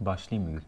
Başlayayım 0.00 0.50
mı 0.50 0.54
Gül? 0.56 0.62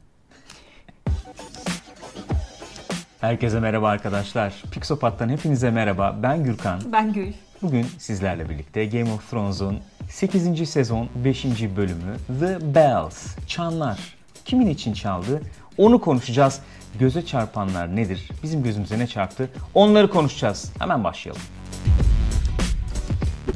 Herkese 3.20 3.60
merhaba 3.60 3.88
arkadaşlar. 3.88 4.62
Pixopat'tan 4.72 5.28
hepinize 5.28 5.70
merhaba. 5.70 6.16
Ben 6.22 6.44
Gürkan. 6.44 6.80
Ben 6.92 7.12
Gül. 7.12 7.32
Bugün 7.62 7.86
sizlerle 7.98 8.48
birlikte 8.48 8.86
Game 8.86 9.12
of 9.12 9.30
Thrones'un 9.30 9.78
8. 10.10 10.68
sezon 10.70 11.08
5. 11.24 11.44
bölümü 11.76 12.16
The 12.40 12.74
Bells, 12.74 13.36
Çanlar. 13.46 14.16
Kimin 14.44 14.66
için 14.66 14.92
çaldı? 14.92 15.42
Onu 15.78 16.00
konuşacağız. 16.00 16.60
Göze 16.98 17.26
çarpanlar 17.26 17.96
nedir? 17.96 18.28
Bizim 18.42 18.62
gözümüze 18.62 18.98
ne 18.98 19.06
çarptı? 19.06 19.50
Onları 19.74 20.10
konuşacağız. 20.10 20.72
Hemen 20.78 21.04
başlayalım. 21.04 21.42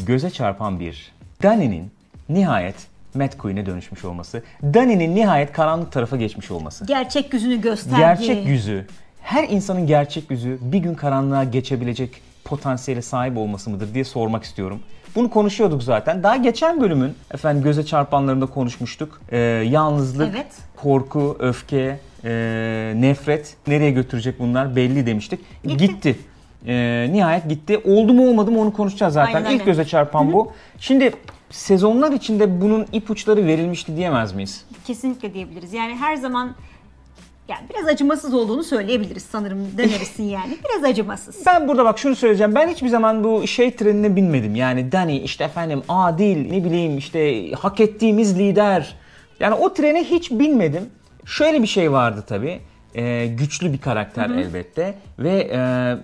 Göze 0.07 0.31
çarpan 0.31 0.81
bir. 0.81 1.13
Dany'nin 1.43 1.91
nihayet 2.29 2.94
Mad 3.15 3.37
Queen'e 3.39 3.67
dönüşmüş 3.67 4.05
olması. 4.05 4.43
Dany'nin 4.63 5.15
nihayet 5.17 5.53
karanlık 5.53 5.93
tarafa 5.93 6.17
geçmiş 6.17 6.51
olması. 6.51 6.87
Gerçek 6.87 7.33
yüzünü 7.33 7.61
gösterdi. 7.61 7.97
Gerçek 8.01 8.47
yüzü. 8.47 8.87
Her 9.23 9.49
insanın 9.49 9.87
gerçek 9.87 10.31
yüzü 10.31 10.59
bir 10.61 10.79
gün 10.79 10.95
karanlığa 10.95 11.45
geçebilecek 11.45 12.11
potansiyele 12.45 13.03
sahip 13.03 13.37
olması 13.37 13.71
mıdır 13.71 13.95
diye 13.95 14.05
sormak 14.05 14.45
istiyorum. 14.45 14.81
Bunu 15.15 15.31
konuşuyorduk 15.31 15.83
zaten. 15.83 16.23
Daha 16.23 16.37
geçen 16.37 16.81
bölümün 16.81 17.15
efendim 17.35 17.63
göze 17.63 17.87
çarpanlarında 17.87 18.47
konuşmuştuk. 18.47 19.21
Ee, 19.33 19.39
yalnızlık, 19.71 20.31
Evet. 20.35 20.47
korku, 20.77 21.37
öfke, 21.39 21.99
e, 22.25 22.93
nefret 22.97 23.57
nereye 23.67 23.91
götürecek 23.91 24.39
bunlar 24.39 24.77
belli 24.77 25.07
demiştik. 25.07 25.41
Gitti. 25.65 26.17
Ee, 26.67 27.09
nihayet 27.13 27.49
gitti. 27.49 27.79
Oldu 27.85 28.13
mu 28.15 28.29
olmadı 28.29 28.51
mı 28.51 28.61
onu 28.61 28.73
konuşacağız 28.73 29.15
zaten. 29.15 29.35
Aynen 29.35 29.51
İlk 29.51 29.61
öyle. 29.61 29.65
göze 29.65 29.85
çarpan 29.85 30.33
bu. 30.33 30.53
Şimdi 30.79 31.13
sezonlar 31.55 32.13
içinde 32.13 32.61
bunun 32.61 32.87
ipuçları 32.93 33.47
verilmişti 33.47 33.97
diyemez 33.97 34.33
miyiz? 34.33 34.65
Kesinlikle 34.87 35.35
diyebiliriz. 35.35 35.73
Yani 35.73 35.97
her 35.97 36.17
zaman 36.17 36.55
yani 37.49 37.61
biraz 37.71 37.87
acımasız 37.87 38.35
olduğunu 38.35 38.65
söyleyebiliriz 38.65 39.23
sanırım 39.23 39.79
denerisin 39.79 40.25
yani. 40.25 40.59
Biraz 40.65 40.85
acımasız. 40.85 41.47
Ben 41.47 41.69
burada 41.69 41.85
bak 41.85 41.99
şunu 41.99 42.17
söyleyeceğim. 42.17 42.55
Ben 42.55 42.69
hiçbir 42.69 42.89
zaman 42.89 43.25
bu 43.25 43.47
şey 43.47 43.77
trenine 43.77 44.17
binmedim. 44.17 44.57
Yani 44.57 44.93
Dani 44.93 45.19
işte 45.19 45.45
efendim 45.45 45.83
adil 45.89 46.51
ne 46.51 46.65
bileyim 46.65 46.99
işte 46.99 47.51
hak 47.53 47.81
ettiğimiz 47.81 48.39
lider. 48.39 48.97
Yani 49.41 49.55
o 49.55 49.75
trene 49.75 50.05
hiç 50.05 50.31
binmedim. 50.31 50.91
Şöyle 51.25 51.63
bir 51.63 51.67
şey 51.67 51.93
vardı 51.93 52.25
tabii. 52.29 52.61
Ee, 52.97 53.27
güçlü 53.27 53.73
bir 53.73 53.79
karakter 53.79 54.31
elbette 54.31 54.95
ve 55.19 55.51
e, 55.53 55.59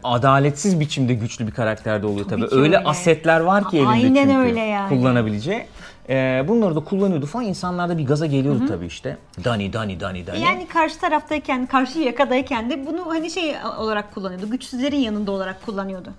adaletsiz 0.05 0.81
biçimde 0.81 1.15
güçlü 1.15 1.47
bir 1.47 1.53
karakter 1.53 2.03
de 2.03 2.07
oluyor 2.07 2.29
tabii. 2.29 2.41
ki 2.49 2.55
öyle 2.55 2.77
öyle. 2.77 2.79
asetler 2.79 3.41
var 3.41 3.69
ki 3.69 3.77
elinde 3.77 3.89
Aynen 3.89 4.15
çünkü 4.15 4.37
öyle 4.39 4.61
yani. 4.61 4.89
kullanabileceği. 4.89 5.65
Ee, 6.09 6.45
bunları 6.49 6.77
da 6.77 6.81
kullanıyordu 6.81 7.27
falan. 7.27 7.45
İnsanlarda 7.45 7.99
bir 7.99 8.07
gaza 8.07 8.27
geliyordu 8.27 8.65
tabii 8.69 8.87
işte. 8.87 9.17
Dani, 9.45 9.73
Dani, 9.73 10.01
Dani, 10.01 10.27
Dani. 10.27 10.41
Yani 10.41 10.69
karşı 10.69 11.01
taraftayken, 11.01 11.67
karşı 11.67 11.99
yakadayken 11.99 12.71
de 12.71 12.87
bunu 12.87 13.07
hani 13.07 13.31
şey 13.31 13.55
olarak 13.79 14.15
kullanıyordu. 14.15 14.51
Güçsüzlerin 14.51 14.97
yanında 14.97 15.31
olarak 15.33 15.67
kullanıyordu. 15.67 16.11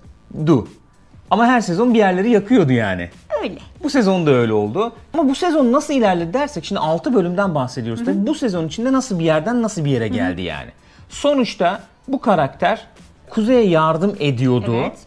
Du. 0.48 0.68
Ama 1.32 1.46
her 1.48 1.62
sezon 1.62 1.94
bir 1.94 2.00
yerleri 2.00 2.30
yakıyordu 2.30 2.72
yani. 2.74 3.10
Öyle. 3.44 3.58
Bu 3.84 3.90
sezon 3.90 4.26
da 4.28 4.32
öyle 4.32 4.54
oldu. 4.54 4.92
Ama 5.14 5.30
bu 5.30 5.36
sezon 5.36 5.72
nasıl 5.72 5.94
ilerledi 5.94 6.34
dersek 6.34 6.66
şimdi 6.66 6.80
6 6.80 7.14
bölümden 7.14 7.56
bahsediyoruz. 7.56 8.06
Tabii 8.06 8.28
bu 8.28 8.36
sezon 8.36 8.68
içinde 8.68 8.94
nasıl 8.94 9.20
bir 9.20 9.24
yerden 9.26 9.62
nasıl 9.62 9.86
bir 9.86 9.90
yere 9.92 10.08
geldi 10.08 10.42
yani. 10.42 10.70
Sonuçta 11.10 11.80
bu 12.08 12.22
karakter 12.22 12.88
Kuzey'e 13.30 13.68
yardım 13.70 14.16
ediyordu. 14.20 14.74
Evet. 14.76 14.98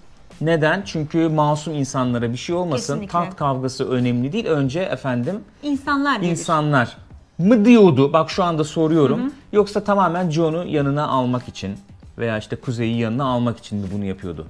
Neden? 0.40 0.82
Çünkü 0.86 1.28
masum 1.28 1.74
insanlara 1.74 2.32
bir 2.32 2.36
şey 2.36 2.54
olmasın. 2.54 2.94
Kesinlikle. 2.94 3.12
Taht 3.12 3.36
kavgası 3.36 3.90
önemli 3.90 4.32
değil. 4.32 4.46
Önce 4.46 4.80
efendim 4.80 5.40
İnsanlar 5.62 6.20
bilir. 6.20 6.30
insanlar 6.30 6.96
mı 7.38 7.64
diyordu? 7.64 8.12
Bak 8.12 8.30
şu 8.30 8.44
anda 8.44 8.64
soruyorum. 8.64 9.32
Yoksa 9.52 9.84
tamamen 9.84 10.30
Jon'u 10.30 10.64
yanına 10.66 11.06
almak 11.08 11.48
için 11.48 11.74
veya 12.18 12.38
işte 12.38 12.56
Kuzey'i 12.56 12.98
yanına 12.98 13.24
almak 13.24 13.58
için 13.58 13.78
mi 13.78 13.86
bunu 13.94 14.04
yapıyordu? 14.04 14.46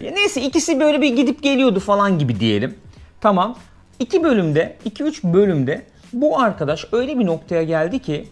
Ya 0.00 0.12
neyse 0.12 0.42
ikisi 0.42 0.80
böyle 0.80 1.02
bir 1.02 1.16
gidip 1.16 1.42
geliyordu 1.42 1.80
falan 1.80 2.18
gibi 2.18 2.40
diyelim. 2.40 2.74
Tamam. 3.20 3.56
İki 3.98 4.22
bölümde, 4.24 4.76
iki 4.84 5.02
üç 5.04 5.24
bölümde 5.24 5.82
bu 6.12 6.38
arkadaş 6.40 6.84
öyle 6.92 7.18
bir 7.18 7.26
noktaya 7.26 7.62
geldi 7.62 7.98
ki 7.98 8.28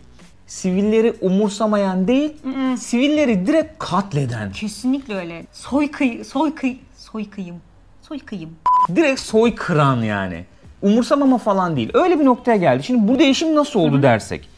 sivilleri 0.47 1.15
umursamayan 1.21 2.09
değil, 2.09 2.33
sivilleri 2.79 3.47
direkt 3.47 3.79
katleden, 3.79 4.53
Kesinlikle 4.53 5.15
öyle. 5.15 5.47
Soykıy, 5.53 6.25
soykıy, 6.25 6.77
soykıyım. 6.97 7.57
Soykıyım. 8.03 8.51
direkt 8.97 9.21
soy 9.21 9.55
kıran 9.55 10.03
yani. 10.03 10.45
Umursamama 10.83 11.39
falan 11.39 11.77
değil. 11.77 11.91
Öyle 11.95 12.21
bir 12.21 12.25
noktaya 12.25 12.57
geldi. 12.57 12.83
Şimdi 12.83 13.09
bu 13.13 13.19
değişim 13.19 13.55
nasıl 13.55 13.81
oldu 13.81 14.03
dersek. 14.03 14.49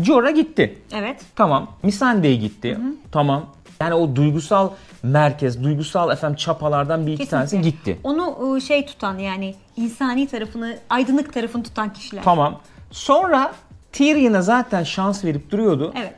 Jorah 0.00 0.34
gitti. 0.34 0.78
Evet. 0.94 1.20
Tamam. 1.36 1.70
Missandei 1.82 2.38
gitti. 2.38 2.78
Tamam. 3.12 3.46
Yani 3.84 3.94
o 3.94 4.16
duygusal 4.16 4.70
merkez, 5.02 5.64
duygusal 5.64 6.10
efendim 6.10 6.36
çapalardan 6.36 7.06
bir 7.06 7.12
iki 7.12 7.28
tanesi 7.28 7.56
Kesinlikle. 7.56 7.92
gitti. 7.92 8.00
Onu 8.04 8.52
ıı, 8.52 8.60
şey 8.60 8.86
tutan 8.86 9.18
yani 9.18 9.54
insani 9.76 10.26
tarafını, 10.26 10.78
aydınlık 10.90 11.34
tarafını 11.34 11.62
tutan 11.62 11.92
kişiler. 11.92 12.22
Tamam. 12.24 12.60
Sonra 12.90 13.52
Tyrion'a 13.92 14.42
zaten 14.42 14.82
şans 14.82 15.24
verip 15.24 15.50
duruyordu. 15.50 15.92
Evet. 15.98 16.14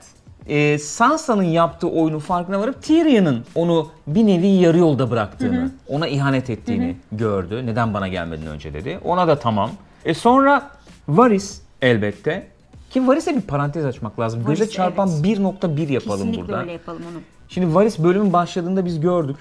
Ee, 0.48 0.78
Sansa'nın 0.78 1.42
yaptığı 1.42 1.88
oyunun 1.88 2.18
farkına 2.18 2.60
varıp 2.60 2.82
Tyrion'ın 2.82 3.44
onu 3.54 3.88
bir 4.06 4.26
nevi 4.26 4.46
yarı 4.46 4.78
yolda 4.78 5.10
bıraktığını, 5.10 5.70
ona 5.88 6.08
ihanet 6.08 6.50
ettiğini 6.50 6.96
gördü. 7.12 7.66
Neden 7.66 7.94
bana 7.94 8.08
gelmedin 8.08 8.46
önce 8.46 8.74
dedi. 8.74 9.00
Ona 9.04 9.28
da 9.28 9.38
tamam. 9.38 9.70
E 10.04 10.14
sonra 10.14 10.70
Varys 11.08 11.60
elbette. 11.82 12.46
Ki 12.90 13.08
Varys'e 13.08 13.36
bir 13.36 13.40
parantez 13.40 13.84
açmak 13.84 14.20
lazım. 14.20 14.44
Göze 14.44 14.70
çarpan 14.70 15.08
evet. 15.24 15.38
1.1 15.38 15.92
yapalım 15.92 16.18
Kesinlikle 16.18 16.42
burada. 16.42 16.60
öyle 16.60 16.72
yapalım 16.72 17.02
onu. 17.12 17.20
Şimdi 17.48 17.74
Varys 17.74 17.98
bölümün 17.98 18.32
başladığında 18.32 18.84
biz 18.84 19.00
gördük. 19.00 19.36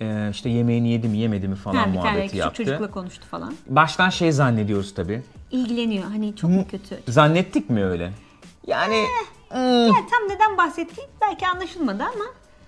Ee, 0.00 0.28
işte 0.30 0.48
yemeğini 0.48 0.88
yedi 0.88 1.08
mi 1.08 1.18
yemedi 1.18 1.48
mi 1.48 1.54
falan 1.56 1.74
Ha, 1.76 1.86
bir 1.86 1.94
tane 1.94 1.98
muhabbeti 2.04 2.22
küçük 2.26 2.38
yaptı. 2.40 2.64
çocukla 2.64 2.90
konuştu 2.90 3.26
falan. 3.30 3.54
Baştan 3.66 4.10
şey 4.10 4.32
zannediyoruz 4.32 4.94
tabii. 4.94 5.22
İlgileniyor. 5.50 6.04
Hani 6.04 6.36
çok 6.36 6.50
mu 6.50 6.64
kötü? 6.70 7.00
Zannettik 7.08 7.70
mi 7.70 7.84
öyle? 7.84 8.12
Yani 8.66 9.04
hmm, 9.48 9.58
Yani 9.86 10.06
tam 10.10 10.28
neden 10.36 10.56
bahsettiği 10.58 11.06
belki 11.20 11.46
anlaşılmadı 11.48 12.02
ama 12.02 12.24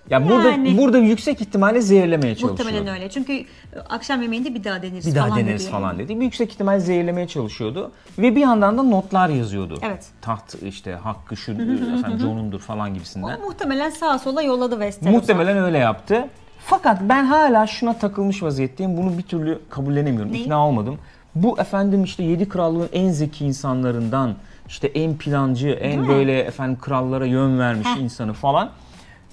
ya 0.09 0.29
burada 0.29 0.49
Yani. 0.49 0.77
burada 0.77 0.97
yüksek 0.97 1.41
ihtimalle 1.41 1.81
zehirlemeye 1.81 2.35
çalışıyor. 2.35 2.69
muhtemelen 2.69 2.95
öyle. 2.95 3.09
Çünkü 3.09 3.33
e, 3.33 3.45
akşam 3.89 4.21
yemeğinde 4.21 4.55
bir 4.55 4.63
daha 4.63 4.81
deneriz 4.81 5.07
Bir 5.07 5.15
daha 5.15 5.27
falan 5.27 5.39
deneriz 5.39 5.63
dedi 5.63 5.71
falan 5.71 5.99
dedi. 5.99 6.19
Bir 6.19 6.23
yüksek 6.23 6.51
ihtimal 6.51 6.79
zehirlemeye 6.79 7.27
çalışıyordu 7.27 7.91
ve 8.19 8.35
bir 8.35 8.41
yandan 8.41 8.77
da 8.77 8.83
notlar 8.83 9.29
yazıyordu. 9.29 9.79
Evet. 9.81 10.07
Taht 10.21 10.63
işte 10.63 10.91
hakkı 10.91 11.37
şu 11.37 11.51
efendim 11.51 12.19
Jon'undur 12.19 12.59
falan 12.59 12.93
gibisinden. 12.93 13.39
O 13.39 13.47
muhtemelen 13.47 13.89
sağa 13.89 14.19
sola 14.19 14.41
yolladı 14.41 14.73
Westeros. 14.73 15.15
Muhtemelen 15.15 15.57
öyle 15.57 15.77
yaptı. 15.77 16.27
Fakat 16.65 17.01
ben 17.01 17.25
hala 17.25 17.67
şuna 17.67 17.93
takılmış 17.97 18.43
vaziyetteyim. 18.43 18.97
Bunu 18.97 19.17
bir 19.17 19.23
türlü 19.23 19.59
kabullenemiyorum. 19.69 20.31
Neyi? 20.33 20.43
İkna 20.43 20.67
olmadım. 20.67 20.97
Bu 21.35 21.59
efendim 21.59 22.03
işte 22.03 22.23
yedi 22.23 22.49
krallığın 22.49 22.89
en 22.93 23.09
zeki 23.09 23.45
insanlarından, 23.45 24.35
işte 24.67 24.87
en 24.87 25.17
plancı, 25.17 25.69
en 25.69 25.99
mi? 25.99 26.07
böyle 26.07 26.39
efendim 26.39 26.77
krallara 26.81 27.25
yön 27.25 27.59
vermiş 27.59 27.87
Heh. 27.87 28.01
insanı 28.01 28.33
falan. 28.33 28.69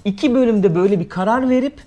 İki 0.06 0.34
bölümde 0.34 0.75
böyle 0.75 1.00
bir 1.00 1.09
karar 1.09 1.49
verip 1.50 1.81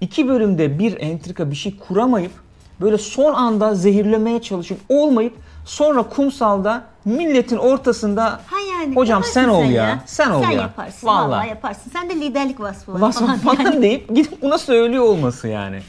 iki 0.00 0.28
bölümde 0.28 0.78
bir 0.78 1.00
entrika 1.00 1.50
bir 1.50 1.56
şey 1.56 1.76
kuramayıp 1.88 2.32
böyle 2.80 2.98
son 2.98 3.34
anda 3.34 3.74
zehirlemeye 3.74 4.42
çalışıp 4.42 4.78
olmayıp 4.88 5.34
sonra 5.64 6.02
kumsalda 6.02 6.84
milletin 7.04 7.56
ortasında 7.56 8.24
Ha 8.24 8.56
yani. 8.72 8.94
hocam 8.96 9.24
sen 9.24 9.48
ol 9.48 9.64
ya. 9.64 10.02
Sen 10.06 10.30
ol 10.30 10.42
sen 10.42 10.50
ya. 10.50 10.60
yaparsın. 10.60 11.06
Vallahi. 11.06 11.30
Vallahi. 11.30 11.48
yaparsın. 11.48 11.90
Sen 11.92 12.10
de 12.10 12.14
liderlik 12.14 12.60
vasfı 12.60 12.94
var 12.94 13.00
vasfı 13.00 13.26
falan. 13.26 13.38
falan 13.38 13.64
yani. 13.64 13.82
deyip 13.82 14.08
gidip 14.08 14.42
buna 14.42 14.58
söylüyor 14.58 15.04
olması 15.04 15.48
yani. 15.48 15.80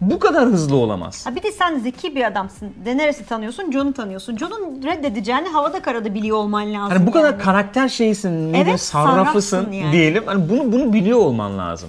Bu 0.00 0.18
kadar 0.18 0.44
hızlı 0.46 0.76
olamaz. 0.76 1.26
Ha 1.26 1.34
bir 1.36 1.42
de 1.42 1.52
sen 1.52 1.78
zeki 1.78 2.16
bir 2.16 2.24
adamsın. 2.26 2.72
Daenerys'i 2.86 3.26
tanıyorsun, 3.26 3.72
Jon'u 3.72 3.92
tanıyorsun. 3.92 4.36
Jon'un 4.36 4.82
reddedeceğini 4.82 5.48
havada 5.48 5.82
karada 5.82 6.14
biliyor 6.14 6.36
olman 6.36 6.74
lazım. 6.74 6.96
Hani 6.96 7.06
bu 7.06 7.10
kadar 7.10 7.32
yani. 7.32 7.42
karakter 7.42 7.88
şeysin, 7.88 8.52
nedir, 8.52 8.70
Evet, 8.70 8.80
sarrafısın 8.80 9.72
yani. 9.72 9.92
diyelim. 9.92 10.22
Hani 10.26 10.48
bunu 10.48 10.72
bunu 10.72 10.92
biliyor 10.92 11.18
olman 11.18 11.58
lazım. 11.58 11.88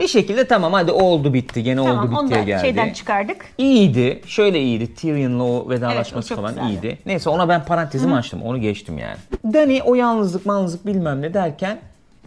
Bir 0.00 0.08
şekilde 0.08 0.44
tamam 0.44 0.72
hadi 0.72 0.92
oldu 0.92 1.34
bitti, 1.34 1.62
gene 1.62 1.84
Tamam 1.84 2.14
oldu 2.14 2.24
bittiye 2.24 2.44
geldi. 2.44 2.60
şeyden 2.60 2.92
çıkardık. 2.92 3.46
İyiydi. 3.58 4.22
Şöyle 4.26 4.60
iyiydi. 4.62 4.94
Tyrion'la 4.94 5.42
o 5.44 5.56
Evet, 5.68 5.68
vedalaşması 5.80 6.34
o 6.34 6.36
çok 6.36 6.38
falan 6.38 6.50
güzeldi. 6.54 6.72
iyiydi. 6.86 6.98
Neyse 7.06 7.30
ona 7.30 7.48
ben 7.48 7.64
parantezimi 7.64 8.14
açtım. 8.14 8.42
Onu 8.42 8.60
geçtim 8.60 8.98
yani. 8.98 9.16
Dany 9.54 9.80
o 9.84 9.94
yalnızlık 9.94 10.46
manlızlık 10.46 10.86
bilmem 10.86 11.22
ne 11.22 11.34
derken 11.34 11.78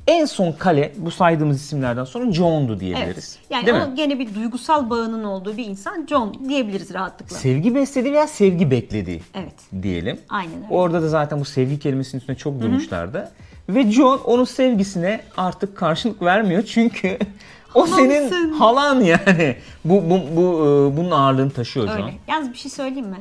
en 0.08 0.26
son 0.26 0.52
kale 0.52 0.94
bu 0.98 1.12
saydığımız 1.12 1.62
isimlerden 1.62 2.04
sonra 2.04 2.32
Jon'du 2.32 2.80
diyebiliriz. 2.80 3.38
Evet. 3.40 3.52
Yani 3.52 3.66
Değil 3.66 3.78
o 3.78 3.90
mi? 3.90 3.96
gene 3.96 4.20
bir 4.20 4.36
duygusal 4.36 4.90
bağının 4.90 5.24
olduğu 5.24 5.58
bir 5.58 5.66
insan 5.66 6.06
Jon 6.10 6.50
diyebiliriz 6.50 6.94
rahatlıkla. 6.94 7.38
Sevgi 7.38 7.76
besledi 7.76 8.14
veya 8.14 8.28
sevgi 8.28 8.72
bekledi 8.72 9.22
Evet. 9.34 9.84
diyelim. 9.84 10.20
Aynen 10.30 10.56
öyle. 10.56 10.66
Orada 10.70 11.02
da 11.02 11.10
zaten 11.10 11.40
bu 11.40 11.46
sevgi 11.46 11.80
kelimesinin 11.80 12.20
üstüne 12.20 12.36
çok 12.36 12.62
durmuşlardı. 12.62 13.32
Ve 13.70 13.92
John 13.92 14.18
onun 14.26 14.46
sevgisine 14.46 15.22
artık 15.38 15.78
karşılık 15.78 16.22
vermiyor 16.22 16.64
çünkü 16.64 17.18
o 17.76 17.86
senin 17.88 18.52
halan 18.54 19.02
yani. 19.02 19.56
Bu 19.86 20.04
bu 20.10 20.20
bu 20.36 20.42
e, 20.42 20.98
bunun 20.98 21.12
ağırlığını 21.12 21.52
taşıyor 21.52 21.88
John. 21.88 21.96
Öyle. 22.02 22.14
Yalnız 22.28 22.54
bir 22.54 22.58
şey 22.58 22.72
söyleyeyim 22.72 23.08
mi? 23.08 23.18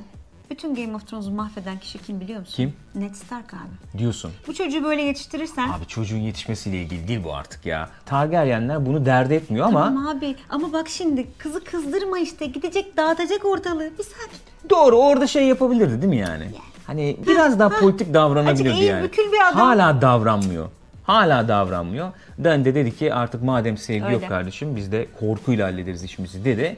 Bütün 0.51 0.75
Game 0.75 0.95
of 0.97 1.07
Thrones'u 1.07 1.31
mahveden 1.31 1.79
kişi 1.79 1.99
kim 1.99 2.21
biliyor 2.21 2.41
musun? 2.41 2.55
Kim? 2.57 2.73
Ned 2.95 3.15
Stark 3.15 3.55
abi. 3.55 3.99
Diyorsun. 3.99 4.33
Bu 4.47 4.55
çocuğu 4.55 4.85
böyle 4.85 5.03
yetiştirirsen 5.03 5.69
Abi 5.69 5.87
çocuğun 5.87 6.19
yetişmesiyle 6.19 6.77
ilgili 6.83 7.09
değil 7.09 7.25
bu 7.25 7.35
artık 7.35 7.67
ya. 7.67 7.89
Targaryenler 8.07 8.87
bunu 8.87 9.07
dert 9.07 9.31
etmiyor 9.33 9.67
ama 9.67 9.85
Ama 9.85 10.11
abi 10.11 10.37
ama 10.49 10.73
bak 10.73 10.89
şimdi 10.89 11.27
kızı 11.39 11.65
kızdırma 11.65 12.19
işte 12.19 12.47
gidecek 12.47 12.97
dağıtacak 12.97 13.45
ortalığı. 13.45 13.91
Bir 13.99 14.05
sakin. 14.05 14.39
doğru 14.71 14.97
orada 14.97 15.27
şey 15.27 15.47
yapabilirdi 15.47 16.03
değil 16.03 16.11
mi 16.11 16.17
yani? 16.17 16.45
Hani 16.87 17.17
biraz 17.27 17.59
daha 17.59 17.69
politik 17.69 18.15
davranabilirdi 18.15 18.85
yani. 18.85 19.05
bükül 19.05 19.33
bir 19.33 19.49
adam. 19.49 19.61
Hala 19.61 20.03
davranmıyor. 20.03 20.69
Hala 21.05 21.49
davranmıyor. 21.49 22.13
Dan 22.45 22.65
de 22.65 22.75
dedi 22.75 22.97
ki 22.97 23.15
artık 23.15 23.43
madem 23.43 23.77
sevgi 23.79 24.05
Öyle. 24.05 24.15
yok 24.15 24.29
kardeşim 24.29 24.77
biz 24.77 24.93
de 24.93 25.07
korkuyla 25.21 25.67
hallederiz 25.67 26.05
işimizi 26.05 26.45
dedi. 26.45 26.77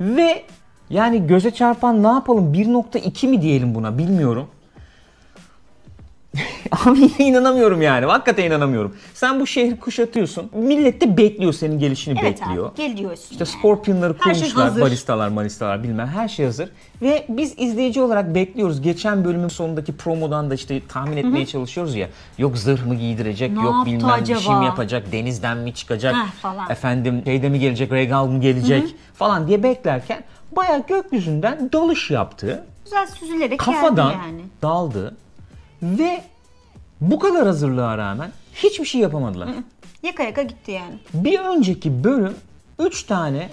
Ve 0.00 0.44
yani 0.90 1.26
göze 1.26 1.50
çarpan 1.50 2.02
ne 2.02 2.06
yapalım 2.08 2.54
1.2 2.54 3.26
mi 3.28 3.42
diyelim 3.42 3.74
buna 3.74 3.98
bilmiyorum. 3.98 4.46
Abi 6.86 7.00
yine 7.00 7.28
inanamıyorum 7.30 7.82
yani. 7.82 8.06
Hakikaten 8.06 8.44
inanamıyorum. 8.44 8.96
Sen 9.14 9.40
bu 9.40 9.46
şehri 9.46 9.76
kuşatıyorsun. 9.80 10.50
Millet 10.54 11.00
de 11.00 11.16
bekliyor 11.16 11.52
senin 11.52 11.78
gelişini 11.78 12.18
Evet 12.22 12.40
bekliyor. 12.40 12.66
abi 12.68 12.76
gel 12.76 12.96
diyorsun. 12.96 13.22
İşte 13.30 13.44
yani. 13.44 13.58
skorpiyonları 13.58 14.14
Her 14.20 14.34
şey 14.34 14.40
koymuşlar, 14.42 14.64
hazır. 14.68 14.80
balistalar, 14.82 15.28
malistalar 15.28 15.82
bilmem 15.82 16.06
her 16.06 16.28
şey 16.28 16.46
hazır. 16.46 16.68
Ve 17.02 17.26
biz 17.28 17.54
izleyici 17.58 18.00
olarak 18.00 18.34
bekliyoruz. 18.34 18.80
Geçen 18.82 19.24
bölümün 19.24 19.48
sonundaki 19.48 19.96
promodan 19.96 20.50
da 20.50 20.54
işte 20.54 20.80
tahmin 20.88 21.16
etmeye 21.16 21.46
çalışıyoruz 21.46 21.94
ya. 21.94 22.08
Yok 22.38 22.58
zırh 22.58 22.86
mı 22.86 22.94
giydirecek, 22.94 23.52
Ne 23.52 23.62
yok 23.62 23.86
bilmem 23.86 24.20
bir 24.20 24.26
şey 24.26 24.36
acaba? 24.36 24.58
mi 24.58 24.64
yapacak, 24.64 25.12
denizden 25.12 25.56
mi 25.58 25.74
çıkacak, 25.74 26.14
Heh, 26.14 26.30
falan. 26.42 26.70
efendim 26.70 27.22
şeyde 27.24 27.48
mi 27.48 27.58
gelecek, 27.58 27.92
regal 27.92 28.26
mı 28.26 28.40
gelecek 28.40 28.84
falan 29.14 29.48
diye 29.48 29.62
beklerken 29.62 30.24
bayağı 30.56 30.86
gökyüzünden 30.86 31.72
dalış 31.72 32.10
yaptı. 32.10 32.64
Güzel 32.84 33.06
süzülerek 33.06 33.58
Kafadan 33.60 34.10
geldi 34.12 34.22
yani. 34.26 34.42
daldı 34.62 35.16
ve 35.82 36.22
bu 37.00 37.18
kadar 37.18 37.46
hazırlığa 37.46 37.98
rağmen 37.98 38.32
hiçbir 38.54 38.84
şey 38.84 39.00
yapamadılar. 39.00 39.48
Yaka 40.02 40.22
yaka 40.22 40.42
gitti 40.42 40.70
yani. 40.72 40.94
Bir 41.14 41.38
önceki 41.40 42.04
bölüm 42.04 42.34
3 42.78 43.02
tane 43.02 43.48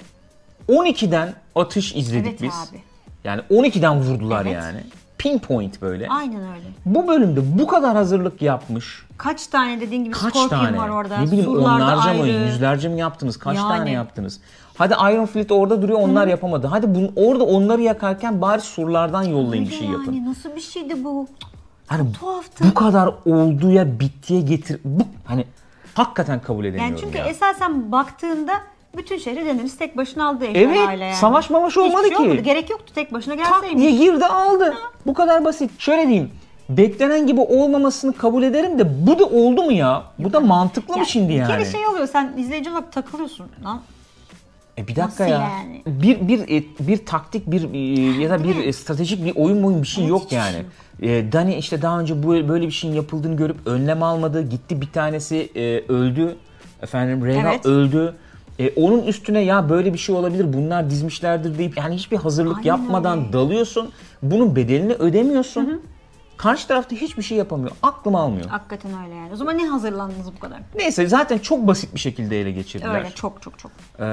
12'den 0.70 1.34
atış 1.56 1.96
izledik 1.96 2.28
Evet 2.28 2.42
biz. 2.42 2.70
abi. 2.70 2.82
Yani 3.24 3.42
12'den 3.52 4.00
vurdular 4.02 4.46
Evet. 4.46 4.54
yani. 4.54 4.84
Pinpoint 5.24 5.81
böyle. 5.81 6.08
Aynen 6.10 6.42
öyle. 6.42 6.66
Bu 6.86 7.08
bölümde 7.08 7.60
bu 7.60 7.68
kadar 7.68 7.96
hazırlık 7.96 8.42
yapmış. 8.42 9.06
Kaç 9.18 9.48
tane 9.48 9.81
dediğin 9.81 10.04
gibi 10.04 10.14
Kaç 10.14 10.34
tane? 10.50 10.78
var 10.78 10.90
orada. 10.90 11.18
Ne 11.18 11.28
bileyim 11.28 11.46
Surlar 11.46 11.80
da 11.80 11.84
onlarca 11.86 12.14
mı, 12.14 12.24
ayrı. 12.24 12.46
yüzlerce 12.46 12.90
mi 12.90 13.00
yaptınız? 13.00 13.38
Kaç 13.40 13.58
Yani. 13.58 13.78
tane 13.78 13.92
yaptınız? 13.92 14.40
Hadi 14.78 14.94
Iron 14.94 15.25
Fleet 15.25 15.52
orada 15.52 15.81
duruyor 15.81 16.00
onlar 16.00 16.28
yapamadı. 16.28 16.68
Hadi 16.68 16.96
bunu, 16.96 17.12
orada 17.16 17.44
onları 17.44 17.81
yakarken 17.81 18.42
bari 18.42 18.62
surlardan 18.62 19.24
yollayın 19.24 19.66
bir 19.66 19.72
şey 19.72 19.88
yapın. 19.88 20.14
Yani 20.14 20.25
nasıl 20.30 20.56
bir 20.56 20.62
şeydi 20.62 21.04
bu? 21.04 21.28
Hani 21.88 22.14
tuhaftı. 22.14 22.64
bu 22.70 22.74
kadar 22.74 23.10
olduğuya 23.25 24.00
bittiye 24.00 24.42
getir. 24.42 24.80
Bu 24.86 25.04
hani 25.25 25.46
hakikaten 25.94 26.42
kabul 26.42 26.66
edemiyorum 26.66 26.96
Yani 26.96 27.02
çünkü 27.02 27.18
ya. 27.18 27.25
esasen 27.25 27.92
baktığında 27.92 28.54
bütün 28.98 29.18
şehri 29.18 29.45
Daenerys 29.45 29.78
tek 29.78 29.98
başına 29.98 30.28
aldı 30.30 30.45
Evet, 30.45 30.56
ejderhayla 30.57 31.06
yani. 31.06 31.16
savaş 31.16 31.50
mamaş 31.50 31.72
Hiçbir 31.72 31.81
olmadı 31.81 32.07
şey 32.07 32.16
ki. 32.16 32.22
olmadı. 32.22 32.42
Gerek 32.42 32.69
yoktu 32.69 32.94
tek 32.95 33.13
başına 33.13 33.36
tak 33.36 33.45
gelseymiş. 33.62 33.81
diye 33.81 33.92
girdi 33.92 34.25
aldı. 34.25 34.74
Bu 35.06 35.13
kadar 35.13 35.45
basit. 35.45 35.72
Şöyle 35.80 36.07
diyeyim. 36.07 36.31
Beklenen 36.69 37.28
gibi 37.28 37.42
olmamasını 37.42 38.13
kabul 38.13 38.44
ederim 38.44 38.80
de 38.80 39.07
bu 39.07 39.19
da 39.19 39.25
oldu 39.25 39.63
mu 39.63 39.72
ya? 39.72 40.04
Bu 40.19 40.34
da 40.34 40.40
mantıklı 40.40 40.98
mı 40.98 41.06
şimdi 41.06 41.30
Bir 41.30 41.34
yani? 41.34 41.48
kere 41.48 41.66
şey 41.66 41.88
oluyor 41.88 42.07
sen 42.07 42.34
izleyici 42.38 42.72
olarak 42.72 42.92
takılıyorsun 42.92 43.48
lan. 43.63 43.81
E 44.78 44.88
bir 44.88 44.96
dakika 44.96 45.24
Nasıl 45.24 45.34
ya. 45.34 45.50
yani? 45.57 45.81
Bir 45.86 46.28
bir 46.28 46.39
e, 46.39 46.63
bir 46.80 47.06
taktik 47.06 47.51
bir 47.51 47.74
e, 47.74 48.22
ya 48.22 48.30
da 48.30 48.44
bir 48.44 48.56
e, 48.63 48.74
stratejik 48.74 49.25
bir 49.25 49.36
oyun 49.36 49.63
oyun 49.63 49.81
bir 49.81 49.88
şey 49.88 50.04
Evet, 50.04 50.10
yok 50.10 50.24
hiçbir 50.24 50.36
yani. 50.38 50.63
şey 51.00 51.18
E, 51.19 51.31
Dani 51.31 51.56
işte 51.56 51.81
daha 51.81 52.00
önce 52.00 52.24
bu 52.24 52.28
böyle 52.28 52.66
bir 52.68 52.72
şeyin 52.72 52.94
yapıldığını 52.94 53.36
görüp 53.38 53.68
önlem 53.68 54.04
almadı. 54.04 54.42
Gitti 54.50 54.81
bir 54.81 54.92
tanesi 54.92 55.50
e, 55.56 55.62
öldü. 55.94 56.36
Efendim 56.81 57.25
Rhaegal 57.25 57.46
Evet. 57.54 57.66
öldü. 57.66 58.16
E, 58.60 58.70
onun 58.70 59.04
üstüne 59.04 59.40
ya 59.40 59.70
böyle 59.70 59.94
bir 59.94 59.98
şey 59.98 60.16
olabilir 60.16 60.54
bunlar 60.54 60.90
dizmişlerdir 60.90 61.58
deyip 61.58 61.78
yani 61.78 61.96
hiçbir 61.96 62.18
hazırlık 62.18 62.58
Aynen 62.58 62.68
yapmadan 62.68 63.20
öyle. 63.20 63.34
dalıyorsun. 63.34 63.92
Bunun 64.22 64.56
bedelini 64.56 64.94
ödemiyorsun. 64.94 65.82
Karşı 66.38 66.68
tarafta 66.68 66.96
hiçbir 66.96 67.24
şey 67.24 67.38
yapamıyor. 67.38 67.72
Aklım 67.84 68.16
almıyor. 68.16 68.50
Hakikaten 68.50 68.92
öyle 69.04 69.16
yani. 69.16 69.34
O 69.34 69.36
zaman 69.36 69.58
ne 69.58 69.68
hazırlandınız 69.68 70.28
bu 70.36 70.40
kadar? 70.40 70.60
Neyse 70.76 71.08
zaten 71.08 71.38
çok 71.38 71.68
basit 71.68 71.96
bir 71.96 72.00
şekilde 72.00 72.42
ele 72.42 72.52
geçirdiler. 72.52 73.00
Öyle 73.00 73.10
çok 73.10 73.42
çok 73.42 73.60
çok. 73.60 73.72
Ee, 74.00 74.04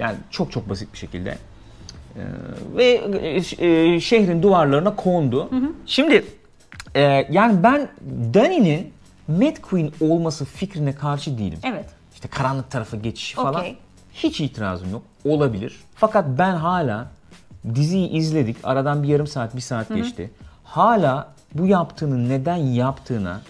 yani 0.00 0.16
çok 0.30 0.52
çok 0.52 0.68
basit 0.68 0.92
bir 0.92 0.98
şekilde. 0.98 1.38
Ee, 2.16 2.20
ve 2.76 3.02
e, 3.58 4.00
şehrin 4.00 4.42
duvarlarına 4.42 4.96
kondu. 4.96 5.50
Şimdi 5.86 6.24
e, 6.94 7.00
yani 7.30 7.62
ben 7.62 7.88
Dany'nin 8.34 8.92
Mad 9.28 9.56
Queen 9.62 9.92
olması 10.00 10.44
fikrine 10.44 10.94
karşı 10.94 11.38
değilim. 11.38 11.58
Evet. 11.64 11.86
İşte 12.18 12.28
karanlık 12.28 12.70
tarafa 12.70 12.96
geçişi 12.96 13.36
falan. 13.36 13.54
Okey. 13.54 13.76
Hiç 14.14 14.40
itirazım 14.40 14.90
yok. 14.90 15.02
Olabilir. 15.24 15.76
Fakat 15.94 16.24
ben 16.38 16.54
hala 16.56 17.06
diziyi 17.74 18.08
izledik. 18.10 18.56
Aradan 18.64 19.02
bir 19.02 19.08
yarım 19.08 19.26
saat, 19.26 19.56
bir 19.56 19.60
saat 19.60 19.88
geçti. 19.94 20.30
Hala 20.64 21.28
bu 21.54 21.66
yaptığını 21.66 22.28
neden 22.28 22.56
yaptığına 22.56 23.40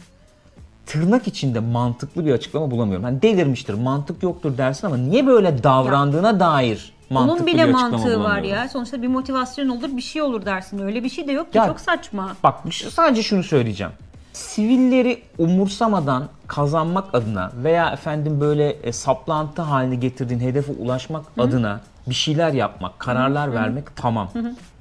tırnak 0.87 1.29
içinde 1.29 1.61
mantıklı 1.61 2.27
bir 2.27 2.33
açıklama 2.33 2.71
bulamıyorum. 2.71 3.05
Hani 3.05 3.23
delirmiştir, 3.23 3.75
mantık 3.75 4.23
yoktur 4.23 4.59
dersin 4.59 4.87
ama 4.87 4.97
niye 4.97 5.27
böyle 5.27 5.63
davrandığına 5.63 6.41
dair 6.41 6.93
mantıklı 7.11 7.37
Onun 7.37 7.47
bir 7.47 7.53
bile 7.53 7.63
açıklama 7.65 7.91
mantığı 7.97 8.21
var 8.21 8.43
ya. 8.43 8.69
Sonuçta 8.69 9.03
bir 9.03 9.09
motivasyon 9.09 9.69
olur, 9.69 9.97
bir 9.97 10.03
şey 10.03 10.23
olur 10.23 10.45
dersin. 10.45 10.79
Öyle 10.79 11.05
bir 11.05 11.09
şey 11.09 11.29
de 11.29 11.33
yok 11.33 11.53
ki. 11.53 11.59
Ya- 11.59 11.67
Çok 11.67 11.81
saçma. 11.81 12.37
Bak 12.43 12.55
şu- 12.71 12.91
sadece 12.91 13.23
şunu 13.23 13.43
söyleyeceğim. 13.43 13.93
Sivilleri 14.39 15.23
umursamadan 15.39 16.29
kazanmak 16.47 17.15
adına 17.15 17.53
veya 17.65 17.91
efendim 17.91 18.41
böyle 18.41 18.71
e, 18.71 18.93
saplantı 18.93 19.63
haline 19.63 19.95
getirdiğin 19.97 20.41
hedefe 20.41 20.73
ulaşmak 20.73 21.25
adına 21.39 21.81
bir 22.07 22.15
şeyler 22.15 22.53
yapmak, 22.53 22.99
kararlar 22.99 23.55
vermek 23.55 23.97
tamam. 23.97 24.31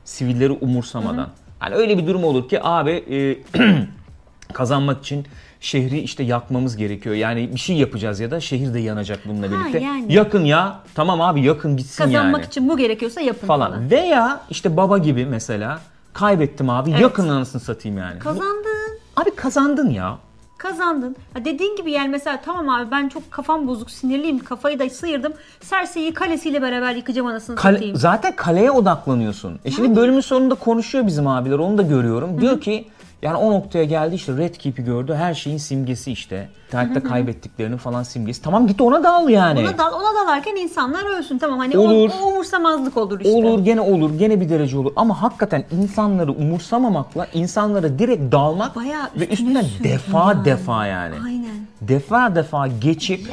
Sivilleri 0.06 0.51
umursamadan. 0.51 1.27
Yani 1.63 1.75
öyle 1.75 1.98
bir 1.98 2.07
durum 2.07 2.24
olur 2.24 2.50
ki 2.50 2.63
abi 2.63 2.92
e, 2.92 3.38
kazanmak 4.54 5.00
için 5.00 5.25
şehri 5.59 6.00
işte 6.00 6.24
yakmamız 6.24 6.77
gerekiyor. 6.77 7.15
Yani 7.15 7.50
bir 7.54 7.59
şey 7.59 7.75
yapacağız 7.77 8.19
ya 8.19 8.31
da 8.31 8.39
şehir 8.39 8.74
de 8.74 8.80
yanacak 8.80 9.19
bununla 9.27 9.51
birlikte. 9.51 9.80
yani. 9.80 10.13
Yakın 10.13 10.45
ya. 10.45 10.80
Tamam 10.95 11.21
abi 11.21 11.42
yakın 11.42 11.77
gitsin 11.77 12.04
Kazanmak 12.04 12.42
yani 12.42 12.48
için 12.48 12.69
bu 12.69 12.77
gerekiyorsa 12.77 13.21
yapın 13.21 13.48
falan. 13.48 13.71
falan. 13.71 13.92
Veya 13.92 14.39
işte 14.50 14.77
baba 14.77 14.98
gibi 14.98 15.25
mesela 15.25 15.80
kaybettim 16.13 16.69
abi 16.69 16.92
yakın 16.92 17.30
anasını 17.30 17.62
satayım 17.62 17.98
yani. 17.98 18.19
Kazandın. 18.19 18.76
Abi 19.21 19.31
kazandın 19.35 19.89
ya. 19.89 20.17
Kazandın. 20.57 21.15
Ha 21.33 21.45
dediğin 21.45 21.75
gibi 21.75 21.91
yani 21.91 22.09
mesela 22.09 22.42
tamam 22.45 22.69
abi 22.69 22.92
ben 22.92 23.09
çok 23.09 23.31
kafam 23.31 23.68
bozuk, 23.68 23.92
sinirliyim, 23.92 24.39
kafayı 24.39 24.80
da 24.80 24.89
sıyırdım. 24.89 25.33
Cersei'yi 25.69 26.13
kalesiyle 26.13 26.61
beraber 26.61 26.95
yıkacağım 26.95 27.27
anasını 27.27 27.56
Kale- 27.56 27.75
satayım. 27.77 27.95
zaten 27.95 28.35
kaleye 28.35 28.71
odaklanıyorsun. 28.71 29.59
E 29.65 29.71
şimdi 29.71 29.95
bölümün 29.95 30.19
sonunda 30.21 30.56
konuşuyor 30.56 31.07
bizim 31.07 31.27
abiler 31.27 31.59
onu 31.59 31.77
da 31.77 31.81
görüyorum. 31.81 32.42
Diyor 32.42 32.61
ki 32.61 32.87
yani 33.21 33.38
o 33.38 33.52
noktaya 33.52 33.83
geldi 33.83 34.16
işte 34.16 34.38
Red 34.38 34.56
Keep'i 34.56 34.83
gördü 34.83 35.14
her 35.14 35.33
şeyin 35.33 35.57
simgesi 35.57 36.12
işte. 36.12 36.50
İnternette 36.68 37.00
kaybettiklerinin 37.00 37.78
falan 37.78 38.04
simgesi. 38.04 38.42
Tamam 38.42 38.68
git 38.68 38.81
ona 38.81 39.04
dal 39.04 39.30
yani. 39.30 39.59
Ona, 39.59 39.78
dal, 39.78 39.94
ona 39.94 40.24
dalarken 40.24 40.56
insanlar 40.56 41.18
ölsün 41.18 41.38
tamam 41.38 41.59
hani 41.59 41.78
Olur. 41.78 42.09
O, 42.09 42.24
o 42.24 42.28
umursamazlık 42.31 42.97
olur 42.97 43.19
işte. 43.19 43.31
Olur 43.33 43.66
gene 43.66 43.81
olur 43.81 44.19
gene 44.19 44.42
bir 44.42 44.50
derece 44.50 44.78
olur 44.78 44.94
ama 44.95 45.21
hakikaten 45.21 45.64
insanları 45.71 46.31
umursamamakla 46.31 47.28
insanlara 47.33 48.00
direkt 48.00 48.31
dalmak 48.31 48.76
Bayağı 48.76 49.09
ve 49.16 49.28
üstüne 49.28 49.64
defa 49.83 50.31
yani. 50.33 50.45
defa 50.45 50.86
yani. 50.86 51.16
Aynen. 51.26 51.57
Defa 51.81 52.36
defa 52.36 52.68
geçip 52.68 53.28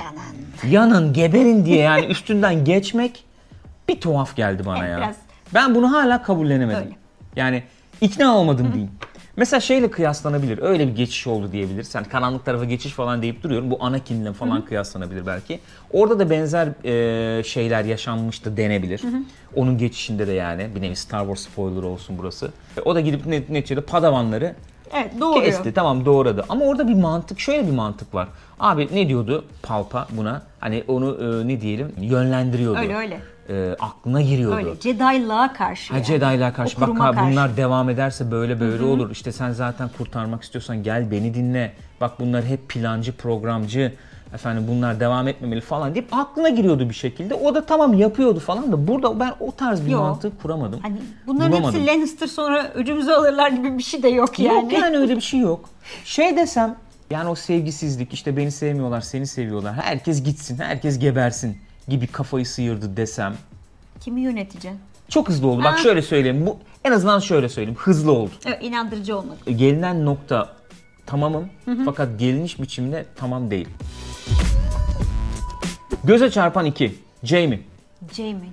yanın 0.70 1.12
geberin 1.12 1.66
diye 1.66 1.78
yani 1.78 2.06
üstünden 2.06 2.64
geçmek 2.64 3.24
bir 3.88 4.00
tuhaf 4.00 4.36
geldi 4.36 4.62
bana 4.66 4.78
Evet, 4.78 4.90
ya. 4.90 4.98
biraz. 4.98 5.16
Ben 5.54 5.74
bunu 5.74 5.92
hala 5.92 6.22
kabullenemedim. 6.22 6.80
Öyle. 6.80 6.96
Yani 7.36 7.62
ikna 8.00 8.36
olmadım 8.36 8.72
diyeyim. 8.72 8.90
Mesela 9.36 9.60
şeyle 9.60 9.90
kıyaslanabilir. 9.90 10.58
Öyle 10.62 10.88
bir 10.88 10.96
geçiş 10.96 11.26
oldu 11.26 11.52
diyebiliriz. 11.52 11.94
Yani 11.94 12.08
karanlık 12.08 12.44
tarafa 12.44 12.64
geçiş 12.64 12.92
falan 12.92 13.22
deyip 13.22 13.42
duruyorum. 13.42 13.70
Bu 13.70 13.76
Anakin'le 13.80 14.32
falan 14.32 14.64
kıyaslanabilir 14.64 15.26
belki. 15.26 15.60
Orada 15.92 16.18
da 16.18 16.30
benzer 16.30 16.68
e, 17.38 17.42
şeyler 17.44 17.84
yaşanmıştı 17.84 18.56
denebilir. 18.56 19.02
Onun 19.56 19.78
geçişinde 19.78 20.26
de 20.26 20.32
yani 20.32 20.68
bir 20.74 20.82
nevi 20.82 20.96
Star 20.96 21.20
Wars 21.20 21.40
spoiler 21.40 21.82
olsun 21.82 22.16
burası. 22.18 22.50
E, 22.76 22.80
o 22.80 22.94
da 22.94 23.00
gidip 23.00 23.26
net- 23.26 23.48
neticede 23.50 23.80
Padavanları 23.80 24.54
Evet 24.92 25.20
doğru. 25.20 25.42
Kesti 25.42 25.74
tamam 25.74 26.04
doğradı. 26.04 26.44
Ama 26.48 26.64
orada 26.64 26.88
bir 26.88 26.94
mantık 26.94 27.40
şöyle 27.40 27.66
bir 27.66 27.72
mantık 27.72 28.14
var. 28.14 28.28
Abi 28.60 28.88
ne 28.92 29.08
diyordu 29.08 29.44
Palpa 29.62 30.08
buna? 30.10 30.42
Hani 30.60 30.84
onu 30.88 31.18
e, 31.42 31.48
ne 31.48 31.60
diyelim 31.60 31.92
yönlendiriyordu. 32.00 32.78
Öyle 32.78 32.96
öyle. 32.96 33.20
E, 33.48 33.76
aklına 33.80 34.20
giriyordu. 34.20 34.56
Öyle 34.56 34.80
Jedi'lığa 34.80 35.52
karşı. 35.52 35.92
Ha 35.92 35.98
yani. 35.98 36.06
Jedi'lar 36.06 36.54
karşı 36.54 36.80
bak 36.80 37.00
ha, 37.00 37.12
karşı. 37.12 37.30
bunlar 37.30 37.56
devam 37.56 37.90
ederse 37.90 38.30
böyle 38.30 38.60
böyle 38.60 38.84
olur. 38.84 39.10
İşte 39.10 39.32
sen 39.32 39.52
zaten 39.52 39.90
kurtarmak 39.98 40.42
istiyorsan 40.42 40.82
gel 40.82 41.10
beni 41.10 41.34
dinle. 41.34 41.72
Bak 42.00 42.20
bunlar 42.20 42.44
hep 42.44 42.68
plancı, 42.68 43.16
programcı. 43.16 43.92
Efendim 44.34 44.64
bunlar 44.68 45.00
devam 45.00 45.28
etmemeli 45.28 45.60
falan 45.60 45.94
deyip 45.94 46.08
aklına 46.16 46.48
giriyordu 46.48 46.88
bir 46.88 46.94
şekilde. 46.94 47.34
O 47.34 47.54
da 47.54 47.66
tamam 47.66 47.94
yapıyordu 47.94 48.40
falan 48.40 48.72
da 48.72 48.88
burada 48.88 49.20
ben 49.20 49.32
o 49.40 49.52
tarz 49.52 49.86
bir 49.86 49.90
Yok. 49.90 50.00
mantığı 50.00 50.38
kuramadım. 50.42 50.80
Hani 50.82 50.96
bunların 51.26 51.52
Bulamadım. 51.52 51.80
hepsi 51.80 51.86
Lannister 51.86 52.26
sonra 52.26 52.72
öcümüzü 52.74 53.10
alırlar 53.10 53.50
gibi 53.50 53.78
bir 53.78 53.82
şey 53.82 54.02
de 54.02 54.08
yok 54.08 54.38
yani. 54.38 54.62
Yok 54.62 54.72
yani 54.72 54.96
öyle 54.98 55.16
bir 55.16 55.20
şey 55.20 55.40
yok. 55.40 55.68
Şey 56.04 56.36
desem 56.36 56.76
yani 57.10 57.28
o 57.28 57.34
sevgisizlik 57.34 58.12
işte 58.14 58.36
beni 58.36 58.50
sevmiyorlar 58.50 59.00
seni 59.00 59.26
seviyorlar. 59.26 59.74
Herkes 59.74 60.22
gitsin 60.22 60.58
herkes 60.58 60.98
gebersin 60.98 61.58
gibi 61.88 62.06
kafayı 62.06 62.46
sıyırdı 62.46 62.96
desem. 62.96 63.34
Kimi 64.00 64.20
yöneteceksin? 64.20 64.80
Çok 65.08 65.28
hızlı 65.28 65.46
oldu. 65.46 65.64
Bak 65.64 65.72
Ha. 65.78 65.82
şöyle 65.82 66.02
söyleyeyim. 66.02 66.46
Bu 66.46 66.58
en 66.84 66.92
azından 66.92 67.18
şöyle 67.20 67.48
söyleyeyim. 67.48 67.78
Hızlı 67.78 68.12
oldu. 68.12 68.30
Evet, 68.46 68.62
inandırıcı 68.62 69.18
olmadı. 69.18 69.38
gelinen 69.50 70.04
nokta 70.04 70.52
tamamım 71.06 71.48
fakat 71.84 72.18
geliniş 72.20 72.60
biçiminde 72.60 73.06
tamam 73.16 73.50
değil. 73.50 73.68
Göze 76.04 76.30
çarpan 76.30 76.64
2. 76.64 76.94
Jamie. 77.24 77.60
Jamie. 78.12 78.48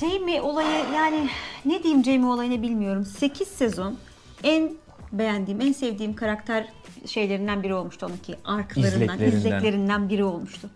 Jamie 0.00 0.40
olayı 0.40 0.84
yani 0.94 1.28
ne 1.64 1.82
diyeyim 1.82 2.04
Jamie 2.04 2.26
olayını 2.26 2.62
bilmiyorum. 2.62 3.04
8 3.04 3.48
sezon 3.48 3.98
en 4.42 4.72
beğendiğim, 5.12 5.60
en 5.60 5.72
sevdiğim 5.72 6.14
karakter 6.16 6.68
şeylerinden 7.06 7.62
biri 7.62 7.74
olmuştu 7.74 8.06
onunki. 8.06 8.36
Arkalarından, 8.44 8.94
İzleklerinden. 9.16 9.36
izleklerinden 9.38 10.08
biri 10.08 10.24
olmuştu. 10.24 10.70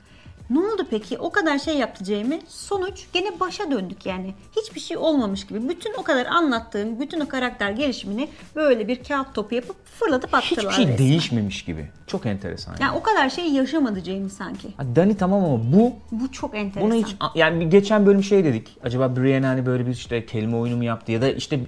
Ne 0.53 0.59
oldu 0.59 0.87
peki? 0.91 1.19
O 1.19 1.31
kadar 1.31 1.59
şey 1.59 1.77
yaptı 1.77 2.05
Jamie. 2.05 2.41
Sonuç 2.49 3.05
gene 3.13 3.41
başa 3.41 3.71
döndük 3.71 4.07
yani. 4.07 4.35
Hiçbir 4.57 4.81
şey 4.81 4.97
olmamış 4.97 5.47
gibi. 5.47 5.69
Bütün 5.69 5.95
o 5.99 6.03
kadar 6.03 6.27
anlattığım, 6.27 7.01
bütün 7.01 7.21
o 7.21 7.29
karakter 7.29 7.71
gelişimini 7.71 8.29
böyle 8.57 8.89
bir 8.89 9.05
kağıt 9.05 9.35
topu 9.35 9.55
yapıp 9.55 9.77
fırlatıp 9.87 10.35
attılar. 10.35 10.65
Hiçbir 10.65 10.71
şey 10.75 10.85
resmen. 10.85 10.99
değişmemiş 10.99 11.65
gibi. 11.65 11.91
Çok 12.07 12.27
enteresan. 12.27 12.75
Yani 12.81 12.97
o 12.99 13.03
kadar 13.03 13.31
şey 13.31 13.49
yaşamadı 13.53 14.01
Jamie 14.01 14.29
sanki. 14.29 14.69
Ha, 14.77 14.85
Dani 14.97 15.17
tamam 15.17 15.45
ama 15.45 15.61
bu 15.73 15.93
Bu 16.13 16.33
çok 16.33 16.55
enteresan. 16.57 16.91
Bunu 16.91 17.05
hiç 17.05 17.17
yani 17.35 17.69
geçen 17.69 18.07
bölüm 18.07 18.23
şey 18.23 18.45
dedik. 18.45 18.77
Acaba 18.85 19.17
Brienne 19.17 19.47
hani 19.47 19.67
böyle 19.67 19.87
bir 19.87 19.93
işte 19.93 20.27
kelime 20.27 20.57
oyunu 20.57 20.77
mu 20.77 20.85
yaptı 20.85 21.13
ya 21.13 21.23
da 21.23 21.29
işte 21.29 21.61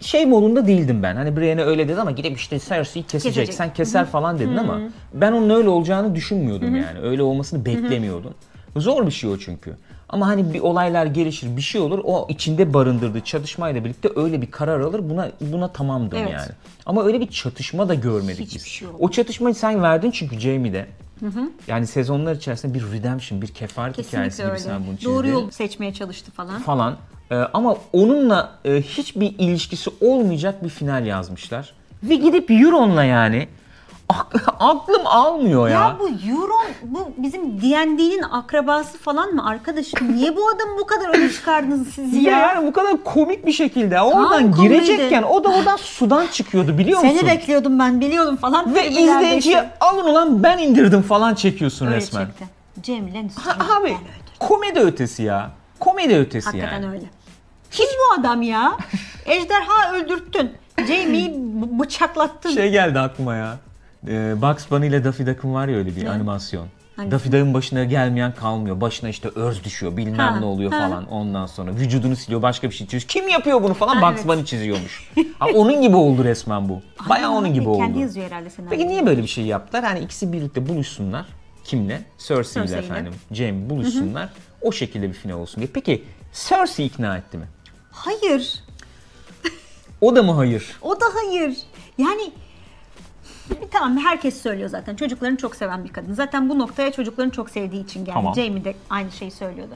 şey 0.00 0.26
modunda 0.26 0.66
değildim 0.66 1.02
ben. 1.02 1.16
Hani 1.16 1.36
Brienne 1.36 1.62
öyle 1.62 1.88
dedi 1.88 2.00
ama 2.00 2.10
gidip 2.10 2.36
işte 2.36 2.58
Cersei'yi 2.58 3.06
kesecek. 3.06 3.54
Sen 3.54 3.74
keser 3.74 4.06
falan 4.06 4.38
dedin 4.38 4.56
ama 4.56 4.80
ben 5.14 5.32
onun 5.32 5.50
öyle 5.50 5.68
olacağını 5.68 6.14
düşünmüyordum 6.14 6.76
yani. 6.76 6.98
Öyle 7.02 7.22
olmasını 7.22 7.64
beklemiyordum. 7.64 8.34
Zor 8.76 9.06
bir 9.06 9.10
şey 9.10 9.30
o 9.30 9.38
çünkü. 9.38 9.76
Ama 10.08 10.26
hani 10.26 10.54
bir 10.54 10.60
olaylar 10.60 11.06
gelişir, 11.06 11.56
bir 11.56 11.62
şey 11.62 11.80
olur. 11.80 12.00
O 12.04 12.26
içinde 12.30 12.74
barındırdığı 12.74 13.20
çatışmayla 13.20 13.84
birlikte 13.84 14.08
öyle 14.16 14.42
bir 14.42 14.50
karar 14.50 14.80
alır. 14.80 15.10
Buna 15.10 15.30
buna 15.40 15.68
tamamdım 15.72 16.18
Evet. 16.18 16.32
yani. 16.32 16.48
Ama 16.86 17.04
öyle 17.04 17.20
bir 17.20 17.26
çatışma 17.26 17.88
da 17.88 17.94
görmedik 17.94 18.40
Hiçbir 18.40 18.54
biz. 18.58 18.66
şey 18.66 18.88
o 18.98 19.10
çatışmayı 19.10 19.54
sen 19.54 19.82
verdin 19.82 20.10
çünkü 20.10 20.40
Jamie'de. 20.40 20.86
Yani 21.68 21.86
sezonlar 21.86 22.34
içerisinde 22.36 22.74
bir 22.74 22.92
redemption, 22.92 23.42
bir 23.42 23.46
kefaret 23.46 23.98
hikayesi 23.98 24.10
Kesinlikle 24.36 24.42
gibi 24.44 24.50
öyle. 24.52 24.60
sen 24.80 24.86
bunu 24.86 24.96
çizdin 24.96 25.12
Doğru 25.14 25.28
yol 25.28 25.50
seçmeye 25.50 25.94
çalıştı 25.94 26.30
falan. 26.30 26.60
falan. 26.60 26.96
Ee, 27.30 27.34
ama 27.34 27.76
onunla 27.92 28.50
e, 28.64 28.82
hiçbir 28.82 29.34
ilişkisi 29.38 29.90
olmayacak 30.00 30.64
bir 30.64 30.68
final 30.68 31.06
yazmışlar. 31.06 31.72
Ve 32.02 32.14
gidip 32.14 32.50
Euron'la 32.50 33.04
yani 33.04 33.48
ak- 34.08 34.44
aklım 34.60 35.06
almıyor 35.06 35.68
ya. 35.68 35.74
Ya 35.74 35.96
bu 36.00 36.08
Euron, 36.08 36.66
bu 36.82 37.12
bizim 37.16 37.60
D&D'nin 37.62 38.22
akrabası 38.22 38.98
falan 38.98 39.30
mı 39.34 39.48
arkadaşım? 39.48 40.16
Niye 40.16 40.36
bu 40.36 40.48
adamı 40.48 40.78
bu 40.80 40.86
kadar 40.86 41.18
öne 41.18 41.30
çıkardınız 41.32 41.88
siz 41.88 42.14
Ya 42.14 42.20
ya? 42.32 42.38
yani 42.38 42.66
bu 42.66 42.72
kadar 42.72 43.04
komik 43.04 43.46
bir 43.46 43.52
şekilde 43.52 44.00
oradan 44.00 44.52
komedi. 44.52 44.68
girecekken 44.74 45.22
o 45.22 45.44
da 45.44 45.48
oradan 45.48 45.76
sudan 45.76 46.26
çıkıyordu 46.26 46.78
biliyor 46.78 47.00
musun? 47.00 47.16
Seni 47.18 47.28
bekliyordum 47.28 47.78
ben 47.78 48.00
biliyordum 48.00 48.36
falan. 48.36 48.74
Ve 48.74 48.88
izleyiciye 48.90 49.70
alın 49.80 50.04
ulan 50.04 50.42
ben 50.42 50.58
indirdim 50.58 51.02
falan 51.02 51.34
çekiyorsun 51.34 51.86
Öyle 51.86 51.96
resmen. 51.96 52.26
çekti. 52.26 52.44
Cem 52.82 53.14
Lannister. 53.14 53.42
Ha, 53.42 53.56
ben 53.60 53.80
abi 53.82 53.96
komedi 54.38 54.80
ötesi 54.80 55.22
ya. 55.22 55.50
Komedi 55.80 56.16
ötesi 56.16 56.46
Hakikaten 56.46 56.82
yani. 56.82 56.92
öyle. 56.92 57.04
Kim 57.70 57.86
bu 57.86 58.20
adam 58.20 58.42
ya? 58.42 58.76
Ejderha 59.26 59.92
öldürttün. 59.94 60.52
Jamie'yi 60.78 61.34
bıçaklattın. 61.80 62.50
Şey 62.54 62.70
geldi 62.70 62.98
aklıma 62.98 63.34
ya. 63.34 63.56
Ee, 64.08 64.34
Bugs 64.42 64.70
Bunny 64.70 64.86
ile 64.86 65.04
Daffy 65.04 65.26
Duck'ın 65.26 65.54
var 65.54 65.68
ya 65.68 65.76
öyle 65.76 65.96
bir 65.96 66.06
animasyon. 66.06 66.66
Hangisi? 66.96 67.12
Daffy 67.12 67.32
Duck'ın 67.32 67.54
başına 67.54 67.84
gelmeyen 67.84 68.34
kalmıyor. 68.34 68.80
Başına 68.80 69.08
işte 69.08 69.28
örz 69.34 69.64
düşüyor 69.64 69.96
bilmem 69.96 70.18
Ha, 70.18 70.40
ne 70.40 70.44
oluyor 70.44 70.72
ha. 70.72 70.88
falan. 70.88 71.06
Ondan 71.10 71.46
sonra 71.46 71.70
vücudunu 71.74 72.16
siliyor 72.16 72.42
başka 72.42 72.70
bir 72.70 72.74
şey 72.74 72.86
çiziyor. 72.86 73.02
Kim 73.08 73.28
yapıyor 73.28 73.62
bunu 73.62 73.74
falan 73.74 73.96
Ha, 73.96 74.10
Bugs 74.10 74.20
evet. 74.24 74.28
Bunny 74.36 74.44
çiziyormuş. 74.44 75.10
ha, 75.38 75.46
onun 75.54 75.82
gibi 75.82 75.96
oldu 75.96 76.24
resmen 76.24 76.68
bu. 76.68 76.82
Bayağı 77.08 77.30
Aa, 77.32 77.34
onun 77.34 77.54
gibi 77.54 77.68
oldu. 77.68 77.78
Kendi 77.78 77.98
yazıyor 77.98 78.26
herhalde 78.26 78.50
senaryo. 78.50 78.70
Peki 78.70 78.88
niye 78.88 79.06
böyle 79.06 79.22
bir 79.22 79.28
şey 79.28 79.44
yaptılar? 79.44 79.84
Hani 79.84 79.98
ikisi 80.00 80.32
birlikte 80.32 80.68
buluşsunlar. 80.68 81.26
Kimle? 81.64 82.02
Cersei 82.28 82.64
ile 82.64 82.76
efendim. 82.76 83.12
Jaime 83.32 83.70
buluşsunlar. 83.70 84.28
O 84.62 84.72
şekilde 84.72 85.08
bir 85.08 85.14
final 85.14 85.34
olsun 85.38 85.56
diye. 85.60 85.68
Peki 85.74 86.04
Cersei 86.48 86.86
ikna 86.86 87.16
etti 87.16 87.38
mi? 87.38 87.44
Hayır. 87.96 88.62
O 90.00 90.16
da 90.16 90.22
mı 90.22 90.32
hayır? 90.32 90.76
O 90.82 91.00
da 91.00 91.04
hayır. 91.14 91.56
Yani 91.98 92.32
tamam 93.70 93.98
herkes 93.98 94.42
söylüyor 94.42 94.68
zaten. 94.68 94.96
Çocuklarını 94.96 95.36
çok 95.36 95.56
seven 95.56 95.84
bir 95.84 95.92
kadın. 95.92 96.12
Zaten 96.12 96.48
bu 96.48 96.58
noktaya 96.58 96.92
çocuklarını 96.92 97.32
çok 97.32 97.50
sevdiği 97.50 97.84
için 97.84 98.00
geldi. 98.04 98.14
Tamam. 98.14 98.34
Jamie 98.34 98.64
de 98.64 98.74
aynı 98.90 99.12
şeyi 99.12 99.30
söylüyordu. 99.30 99.74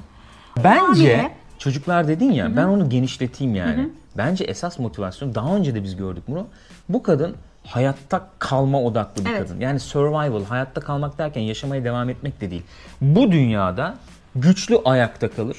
Bence 0.64 0.80
Haliyle- 0.80 1.30
çocuklar 1.58 2.08
dedin 2.08 2.32
ya 2.32 2.56
ben 2.56 2.64
onu 2.64 2.88
genişleteyim 2.90 3.54
yani. 3.54 3.88
Bence 4.16 4.44
esas 4.44 4.78
motivasyon 4.78 5.34
daha 5.34 5.56
önce 5.56 5.74
de 5.74 5.82
biz 5.82 5.96
gördük 5.96 6.22
bunu. 6.28 6.46
Bu 6.88 7.02
kadın 7.02 7.36
hayatta 7.66 8.28
kalma 8.38 8.82
odaklı 8.82 9.24
bir 9.24 9.30
Evet. 9.30 9.42
kadın. 9.42 9.60
Yani 9.60 9.80
survival, 9.80 10.44
hayatta 10.44 10.80
kalmak 10.80 11.18
derken 11.18 11.40
yaşamaya 11.40 11.84
devam 11.84 12.08
etmek 12.10 12.40
de 12.40 12.50
değil. 12.50 12.62
Bu 13.00 13.32
dünyada 13.32 13.94
güçlü 14.36 14.78
ayakta 14.84 15.30
kalır 15.30 15.56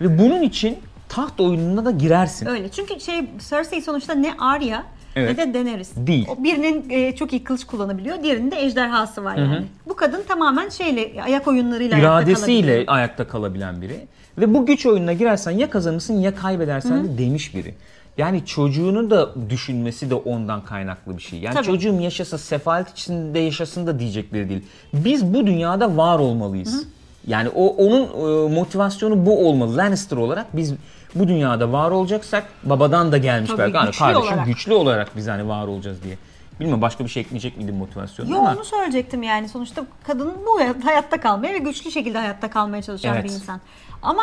ve 0.00 0.18
bunun 0.18 0.42
için 0.42 0.78
taht 1.08 1.40
oyununa 1.40 1.84
da 1.84 1.90
girersin. 1.90 2.46
Öyle. 2.46 2.68
Çünkü 2.68 3.00
şey 3.00 3.30
Cersei 3.50 3.82
sonuçta 3.82 4.14
ne 4.14 4.34
Arya 4.38 4.84
Evet. 5.16 5.38
ne 5.38 5.48
de 5.48 5.54
Daenerys. 5.54 5.90
Değil. 5.96 6.26
O 6.28 6.44
birinin 6.44 6.90
e, 6.90 7.16
çok 7.16 7.32
iyi 7.32 7.44
kılıç 7.44 7.64
kullanabiliyor. 7.64 8.22
Diğerinin 8.22 8.50
de 8.50 8.64
ejderhası 8.64 9.24
var 9.24 9.36
yani. 9.36 9.64
Bu 9.88 9.96
kadın 9.96 10.22
tamamen 10.28 10.68
şeyle 10.68 11.22
ayak 11.22 11.48
oyunlarıyla 11.48 11.96
ayakta 11.96 12.20
iradesiyle 12.20 12.62
kalabiliyor. 12.66 12.94
ayakta 12.96 13.28
kalabilen 13.28 13.82
biri. 13.82 14.06
Ve 14.38 14.54
bu 14.54 14.66
güç 14.66 14.86
oyununa 14.86 15.12
girersen 15.12 15.50
ya 15.50 15.70
kazanırsın 15.70 16.14
ya 16.14 16.34
kaybedersen 16.34 17.04
de 17.04 17.18
demiş 17.18 17.54
biri. 17.54 17.74
Yani 18.18 18.46
çocuğunu 18.46 19.10
da 19.10 19.50
düşünmesi 19.50 20.10
de 20.10 20.14
ondan 20.14 20.64
kaynaklı 20.64 21.16
bir 21.16 21.22
şey. 21.22 21.38
Yani 21.38 21.54
Tabii. 21.54 21.66
çocuğum 21.66 22.00
yaşasa 22.00 22.38
sefalet 22.38 22.90
içinde 22.90 23.38
yaşasın 23.38 23.86
da 23.86 23.98
diyecekleri 23.98 24.48
değil. 24.48 24.62
Biz 24.94 25.34
bu 25.34 25.46
dünyada 25.46 25.96
var 25.96 26.18
olmalıyız. 26.18 26.86
Yani 27.26 27.48
o 27.48 27.66
onun 27.66 28.02
e, 28.02 28.54
motivasyonu 28.54 29.26
bu 29.26 29.48
olmalı. 29.48 29.76
Lannister 29.76 30.16
olarak 30.16 30.56
biz 30.56 30.74
bu 31.14 31.28
dünyada 31.28 31.72
var 31.72 31.90
olacaksak 31.90 32.44
babadan 32.62 33.12
da 33.12 33.18
gelmiş 33.18 33.50
Tabii, 33.50 33.58
belki. 33.58 33.76
Hani 33.78 33.86
güçlü 33.86 33.98
kardeşim 33.98 34.22
olarak. 34.32 34.46
güçlü 34.46 34.74
olarak 34.74 35.16
biz 35.16 35.26
hani 35.28 35.48
var 35.48 35.66
olacağız 35.66 36.02
diye. 36.02 36.18
Bilmiyorum 36.60 36.82
başka 36.82 37.04
bir 37.04 37.08
şey 37.08 37.20
ekleyecek 37.20 37.56
miydim 37.56 37.76
motivasyonu 37.76 38.30
Yo 38.30 38.38
ama. 38.38 38.52
onu 38.52 38.64
söyleyecektim 38.64 39.22
yani. 39.22 39.48
Sonuçta 39.48 39.82
kadın 40.06 40.32
bu 40.46 40.60
hayat- 40.60 40.84
hayatta 40.84 41.20
kalmaya 41.20 41.54
ve 41.54 41.58
güçlü 41.58 41.90
şekilde 41.90 42.18
hayatta 42.18 42.50
kalmaya 42.50 42.82
çalışan 42.82 43.14
Evet. 43.14 43.24
bir 43.24 43.30
insan. 43.30 43.60
Ama 44.02 44.22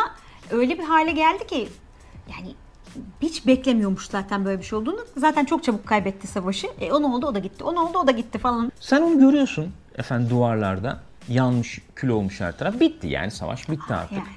öyle 0.50 0.78
bir 0.78 0.84
hale 0.84 1.12
geldi 1.12 1.46
ki 1.46 1.68
yani 2.32 2.54
hiç 3.22 3.46
beklemiyormuş 3.46 4.06
zaten 4.08 4.44
böyle 4.44 4.58
bir 4.58 4.64
şey 4.64 4.78
olduğunu. 4.78 4.98
Zaten 5.16 5.44
çok 5.44 5.64
çabuk 5.64 5.86
kaybetti 5.86 6.26
savaşı. 6.26 6.66
E 6.80 6.92
o 6.92 7.02
ne 7.02 7.06
oldu 7.06 7.26
o 7.26 7.34
da 7.34 7.38
gitti. 7.38 7.64
O 7.64 7.74
ne 7.74 7.80
oldu 7.80 7.98
o 7.98 8.06
da 8.06 8.10
gitti 8.10 8.38
falan. 8.38 8.72
Sen 8.80 9.02
onu 9.02 9.18
görüyorsun 9.18 9.72
efendim 9.98 10.30
duvarlarda. 10.30 10.98
Yanmış, 11.28 11.80
kül 11.94 12.08
olmuş 12.08 12.40
her 12.40 12.58
taraf. 12.58 12.80
Bitti 12.80 13.06
yani 13.06 13.30
savaş 13.30 13.68
bitti 13.68 13.94
artık. 13.94 14.12
Yani. 14.12 14.28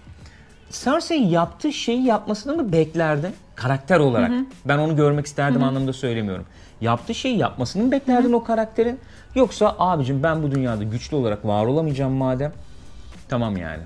Cersei 0.84 1.28
yaptığı 1.28 1.74
şeyi 1.74 2.04
yapmasını 2.04 2.56
mı 2.56 2.72
beklerdin? 2.72 3.34
Karakter 3.56 4.00
olarak. 4.00 4.32
Ben 4.66 4.78
onu 4.78 4.96
görmek 4.96 5.26
isterdim 5.26 5.64
anlamında 5.64 5.94
söylemiyorum. 5.94 6.46
Yaptığı 6.82 7.16
şeyi 7.16 7.38
yapmasını 7.38 7.84
mı 7.84 7.92
beklerdin 7.92 8.34
o 8.34 8.44
karakterin? 8.44 9.00
Yoksa 9.36 9.76
abicim 9.80 10.24
ben 10.24 10.44
bu 10.44 10.52
dünyada 10.52 10.84
güçlü 10.84 11.16
olarak 11.16 11.46
var 11.46 11.66
olamayacağım 11.66 12.14
madem. 12.14 12.54
Tamam 13.30 13.58
yani. 13.58 13.84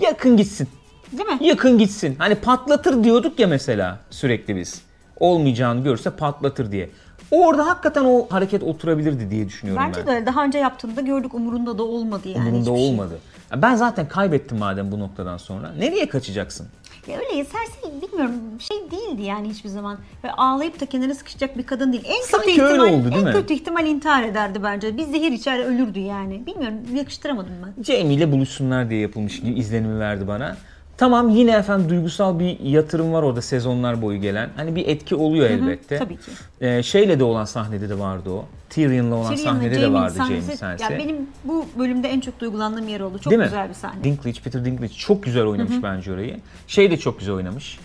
Yakın 0.00 0.36
gitsin. 0.36 0.68
Değil 1.12 1.28
mi? 1.28 1.38
Yakın 1.40 1.78
gitsin. 1.78 2.16
Hani 2.18 2.34
patlatır 2.34 3.04
diyorduk 3.04 3.38
ya 3.38 3.46
mesela 3.46 3.98
sürekli 4.10 4.56
biz. 4.56 4.82
Olmayacağını 5.20 5.84
görse 5.84 6.10
patlatır 6.10 6.72
diye. 6.72 6.90
Orada 7.30 7.66
hakikaten 7.66 8.04
o 8.04 8.26
hareket 8.30 8.62
oturabilirdi 8.62 9.30
diye 9.30 9.48
düşünüyorum 9.48 9.82
Bence 9.86 10.00
ben. 10.00 10.06
de 10.06 10.10
öyle. 10.10 10.26
Daha 10.26 10.44
önce 10.44 10.58
yaptığında 10.58 11.00
gördük 11.00 11.34
umurunda 11.34 11.78
da 11.78 11.82
olmadı 11.82 12.28
yani. 12.28 12.48
Umurunda 12.48 12.76
şey. 12.76 12.88
olmadı. 12.88 13.18
Ya 13.52 13.62
Ben 13.62 13.74
zaten 13.74 14.08
kaybettim 14.08 14.58
madem 14.58 14.92
bu 14.92 14.98
noktadan 14.98 15.36
sonra. 15.36 15.72
Nereye 15.78 16.08
kaçacaksın? 16.08 16.66
Ya 17.08 17.18
öyle 17.18 17.36
Cersei 17.44 18.02
bilmiyorum 18.02 18.34
şey 18.58 18.76
değildi 18.90 19.22
yani 19.22 19.48
hiçbir 19.48 19.68
zaman. 19.68 19.98
Ve 20.24 20.32
ağlayıp 20.32 20.80
da 20.80 20.86
kenara 20.86 21.14
sıkışacak 21.14 21.58
bir 21.58 21.62
kadın 21.66 21.92
değil. 21.92 22.04
En 22.06 22.22
Sanki 22.22 22.46
kötü 22.46 22.60
ihtimal, 22.62 22.88
oldu, 22.92 23.04
değil 23.04 23.16
en 23.16 23.24
mi? 23.24 23.32
kötü 23.32 23.54
ihtimal 23.54 23.86
intihar 23.86 24.22
ederdi 24.22 24.60
bence. 24.62 24.96
Bir 24.96 25.02
zehir 25.02 25.32
içer 25.32 25.58
ölürdü 25.64 25.98
yani. 25.98 26.46
Bilmiyorum 26.46 26.76
yakıştıramadım 26.94 27.52
ben. 27.66 27.82
Jamie 27.82 28.14
ile 28.14 28.32
buluşsunlar 28.32 28.90
diye 28.90 29.00
yapılmış 29.00 29.40
gibi 29.40 29.58
izlenimi 29.58 30.00
verdi 30.00 30.28
bana. 30.28 30.56
Tamam 30.96 31.28
yine 31.30 31.50
efendim 31.52 31.88
duygusal 31.90 32.38
bir 32.38 32.60
yatırım 32.60 33.12
var 33.12 33.22
orada 33.22 33.42
sezonlar 33.42 34.02
boyu 34.02 34.20
gelen. 34.20 34.50
Hani 34.56 34.74
bir 34.76 34.88
etki 34.88 35.14
oluyor 35.14 35.50
elbette. 35.50 35.98
tabii 35.98 36.16
ki. 36.16 36.30
Ee, 36.60 36.82
şeyle 36.82 37.18
de 37.18 37.24
olan 37.24 37.44
sahnede 37.44 37.88
de 37.88 37.98
vardı 37.98 38.30
o. 38.30 38.44
Tyrion'la 38.70 39.14
olan 39.14 39.34
Tyrion'la 39.34 39.58
sahnede 39.60 39.80
de 39.80 39.92
vardı 39.92 40.14
sahnesi- 40.18 40.40
Jaime 40.40 40.56
sahnesi. 40.56 40.82
Ya 40.84 40.90
benim 40.98 41.16
bu 41.44 41.66
bölümde 41.78 42.08
en 42.08 42.20
çok 42.20 42.40
duygulandığım 42.40 42.88
yer 42.88 43.00
oldu. 43.00 43.18
Çok 43.18 43.30
Değil 43.30 43.38
mi? 43.40 43.44
güzel 43.44 43.68
bir 43.68 43.74
sahne. 43.74 44.04
Dinklage, 44.04 44.40
Peter 44.44 44.64
Dinklage 44.64 44.92
çok 44.92 45.22
güzel 45.22 45.44
oynamış 45.46 45.82
bence 45.82 46.12
orayı. 46.12 46.36
Şey 46.66 46.90
de 46.90 46.96
çok 46.96 47.18
güzel 47.18 47.34
oynamış. 47.34 47.78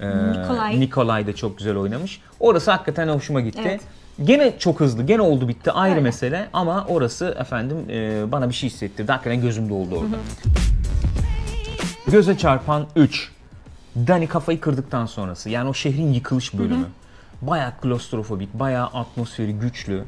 Ee, 0.00 0.08
Nikolay. 0.08 0.80
Nikolay 0.80 1.26
da 1.26 1.34
çok 1.34 1.58
güzel 1.58 1.76
oynamış. 1.76 2.20
Orası 2.40 2.70
hakikaten 2.70 3.08
hoşuma 3.08 3.40
gitti. 3.40 3.60
Evet. 3.66 3.80
Gene 4.24 4.58
çok 4.58 4.80
hızlı, 4.80 5.02
gene 5.02 5.22
oldu 5.22 5.48
bitti 5.48 5.70
ayrı 5.72 5.94
Öyle. 5.94 6.02
mesele 6.02 6.48
ama 6.52 6.84
orası 6.88 7.36
efendim 7.40 7.76
e, 7.90 8.22
bana 8.32 8.48
bir 8.48 8.54
şey 8.54 8.70
hissettirdi. 8.70 9.12
Hakikaten 9.12 9.40
gözümde 9.40 9.72
oldu 9.72 9.94
orada. 9.96 10.16
Göze 12.06 12.38
çarpan 12.38 12.86
3. 12.96 13.32
Dani 13.96 14.26
kafayı 14.26 14.60
kırdıktan 14.60 15.06
sonrası. 15.06 15.50
Yani 15.50 15.68
o 15.68 15.74
şehrin 15.74 16.12
yıkılış 16.12 16.58
bölümü. 16.58 16.86
Bayağı 17.42 17.72
klostrofobik, 17.82 18.54
bayağı 18.54 18.86
atmosferi 18.86 19.52
güçlü. 19.52 20.04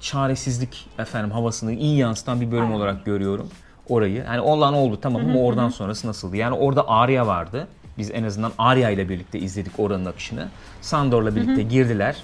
Çaresizlik 0.00 0.88
efendim 0.98 1.30
havasını 1.30 1.72
iyi 1.72 1.98
yansıtan 1.98 2.40
bir 2.40 2.50
bölüm 2.50 2.62
Aynen. 2.62 2.76
olarak 2.76 3.04
görüyorum 3.04 3.48
orayı. 3.88 4.24
Yani 4.26 4.40
olan 4.40 4.74
oldu 4.74 4.98
tamam 5.02 5.22
ama 5.24 5.40
oradan 5.40 5.68
sonrası 5.68 6.08
nasıldı? 6.08 6.36
Yani 6.36 6.54
orada 6.54 6.88
Arya 6.88 7.26
vardı. 7.26 7.68
Biz 7.98 8.10
en 8.10 8.24
azından 8.24 8.52
Arya 8.58 8.90
ile 8.90 9.08
birlikte 9.08 9.38
izledik 9.38 9.72
oranın 9.78 10.04
akışını. 10.04 10.48
Sandor'la 10.80 11.36
birlikte 11.36 11.62
girdiler. 11.62 12.16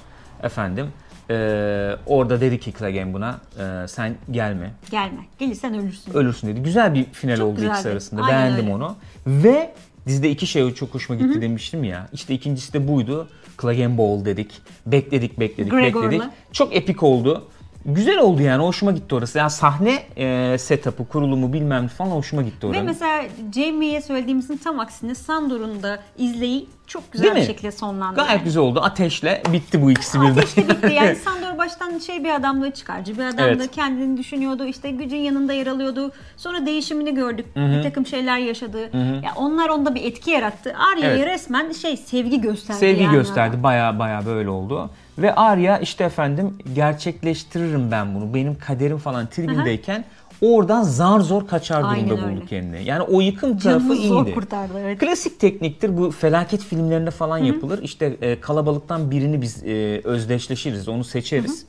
Efendim 0.42 0.86
eee, 1.30 1.96
orada 2.06 2.40
dedi 2.40 2.60
ki 2.60 2.72
Clegane 2.78 3.12
buna 3.14 3.38
eee, 3.58 3.88
sen 3.88 4.14
gelme 4.30 4.70
Gelme. 4.90 5.18
Gelirsen 5.38 5.74
ölürsün. 5.74 6.12
ölürsün 6.14 6.48
dedi. 6.48 6.62
Güzel 6.62 6.94
bir 6.94 7.04
final 7.04 7.36
Çok 7.36 7.46
oldu 7.46 7.52
ikisi 7.60 7.68
güzeldi. 7.76 7.88
arasında. 7.92 8.22
Aynen 8.22 8.38
Beğendim 8.38 8.64
öyle. 8.64 8.74
onu. 8.74 8.96
Ve 9.26 9.72
dizide 10.06 10.30
iki 10.30 10.46
şey 10.46 10.74
çok 10.74 10.94
hoşuma 10.94 11.18
gitti 11.18 11.40
demiştim 11.40 11.84
ya. 11.84 12.08
İşte 12.12 12.34
ikincisi 12.34 12.72
de 12.72 12.88
buydu. 12.88 13.28
Clegane 13.62 13.98
Bowl 13.98 14.24
dedik. 14.24 14.62
Bekledik, 14.86 15.40
bekledik, 15.40 15.72
Gregor'la. 15.72 16.10
bekledik. 16.10 16.32
Çok 16.52 16.76
epik 16.76 17.02
oldu. 17.02 17.48
Güzel 17.86 18.18
oldu 18.18 18.42
yani. 18.42 18.62
Hoşuma 18.62 18.92
gitti 18.92 19.14
orası. 19.14 19.38
Yani 19.38 19.50
sahne 19.50 20.02
e, 20.16 20.58
setup'ı, 20.58 21.08
kurulumu 21.08 21.52
bilmem 21.52 21.88
falan 21.88 22.10
hoşuma 22.10 22.42
gitti 22.42 22.66
Ve 22.66 22.70
oranın. 22.70 22.84
mesela 22.84 23.22
Jamie'ye 23.54 24.00
söylediğimizin 24.00 24.56
tam 24.56 24.80
aksine 24.80 25.14
Sandor'un 25.14 25.82
da 25.82 25.98
izleyi 26.18 26.68
çok 26.86 27.12
güzel 27.12 27.24
Değil 27.24 27.34
bir 27.36 27.40
mi? 27.40 27.46
şekilde 27.46 27.72
sonlandı. 27.72 28.16
Gayet 28.16 28.30
yani. 28.32 28.44
güzel 28.44 28.62
oldu. 28.62 28.80
Ateşle 28.80 29.42
bitti 29.52 29.82
bu 29.82 29.90
ikisi 29.90 30.20
birden. 30.20 30.30
Ateşli 30.32 30.68
bitti 30.68 30.92
yani 30.92 31.16
Sandor 31.16 31.43
baştan 31.64 31.98
şey 31.98 32.24
bir 32.24 32.34
adamdı 32.34 32.70
çıkarcı 32.70 33.14
bir 33.18 33.24
adamdı 33.24 33.42
Evet. 33.42 33.70
kendini 33.70 34.16
düşünüyordu 34.16 34.64
işte 34.64 34.90
gücün 34.90 35.16
yanında 35.16 35.52
yer 35.52 35.66
alıyordu 35.66 36.12
sonra 36.36 36.66
değişimini 36.66 37.14
gördük 37.14 37.46
bir 37.56 37.82
takım 37.82 38.06
şeyler 38.06 38.38
yaşadı 38.38 38.78
ya 39.24 39.30
onlar 39.36 39.68
onda 39.68 39.94
bir 39.94 40.04
etki 40.04 40.30
yarattı 40.30 40.74
Arya'yı 40.92 41.18
Evet. 41.18 41.26
resmen 41.26 41.72
şey 41.72 41.96
sevgi 41.96 42.40
gösterdi 42.40 42.78
Sevgi 42.78 43.02
yani 43.02 43.12
gösterdi. 43.12 43.62
Baya 43.62 43.98
baya 43.98 44.26
böyle 44.26 44.48
oldu. 44.48 44.90
Ve 45.18 45.34
Arya 45.34 45.78
işte 45.78 46.04
efendim 46.04 46.58
gerçekleştiririm 46.74 47.90
ben 47.90 48.14
bunu. 48.14 48.34
Benim 48.34 48.58
kaderim 48.58 48.98
falan 48.98 49.26
tribindeyken 49.26 50.04
oradan 50.52 50.82
zar 50.82 51.20
zor 51.20 51.46
kaçar 51.46 51.82
Aynen 51.84 52.08
durumda 52.08 52.26
öyle. 52.26 52.36
buldu 52.36 52.46
kendini. 52.46 52.84
Yani 52.84 53.02
o 53.02 53.20
yıkım 53.20 53.58
tarafı 53.58 53.80
Canını 53.88 53.96
zor 53.96 54.24
iyiydi. 54.26 54.34
kurtardı 54.34 54.72
evet. 54.80 54.98
Klasik 54.98 55.40
tekniktir 55.40 55.96
bu 55.96 56.10
felaket 56.10 56.60
filmlerinde 56.60 57.10
falan 57.10 57.38
yapılır. 57.38 57.82
İşte 57.82 58.16
e, 58.20 58.40
kalabalıktan 58.40 59.10
birini 59.10 59.42
biz 59.42 59.62
e, 59.64 60.00
özdeşleşiriz, 60.04 60.88
onu 60.88 61.04
seçeriz. 61.04 61.66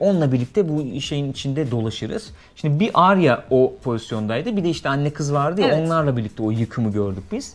Onunla 0.00 0.32
birlikte 0.32 0.68
bu 0.68 1.00
şeyin 1.00 1.32
içinde 1.32 1.70
dolaşırız. 1.70 2.30
Şimdi 2.56 2.80
bir 2.80 2.90
Arya 2.94 3.44
o 3.50 3.72
pozisyondaydı. 3.84 4.56
Bir 4.56 4.64
de 4.64 4.70
işte 4.70 4.88
anne 4.88 5.10
kız 5.10 5.32
vardı 5.32 5.60
ya 5.60 5.66
Evet. 5.68 5.86
onlarla 5.86 6.16
birlikte 6.16 6.42
o 6.42 6.50
yıkımı 6.50 6.92
gördük 6.92 7.24
biz. 7.32 7.54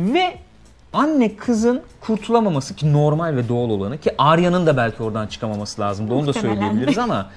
Ve 0.00 0.34
anne 0.92 1.36
kızın 1.36 1.80
kurtulamaması 2.00 2.74
ki 2.74 2.92
normal 2.92 3.36
ve 3.36 3.48
doğal 3.48 3.70
olanı 3.70 3.98
ki 3.98 4.14
Arya'nın 4.18 4.66
da 4.66 4.76
belki 4.76 5.02
oradan 5.02 5.26
çıkamaması 5.26 5.80
lazımdı. 5.80 6.14
Onu 6.14 6.26
da 6.26 6.32
söyleyebiliriz 6.32 6.98
ama 7.08 7.30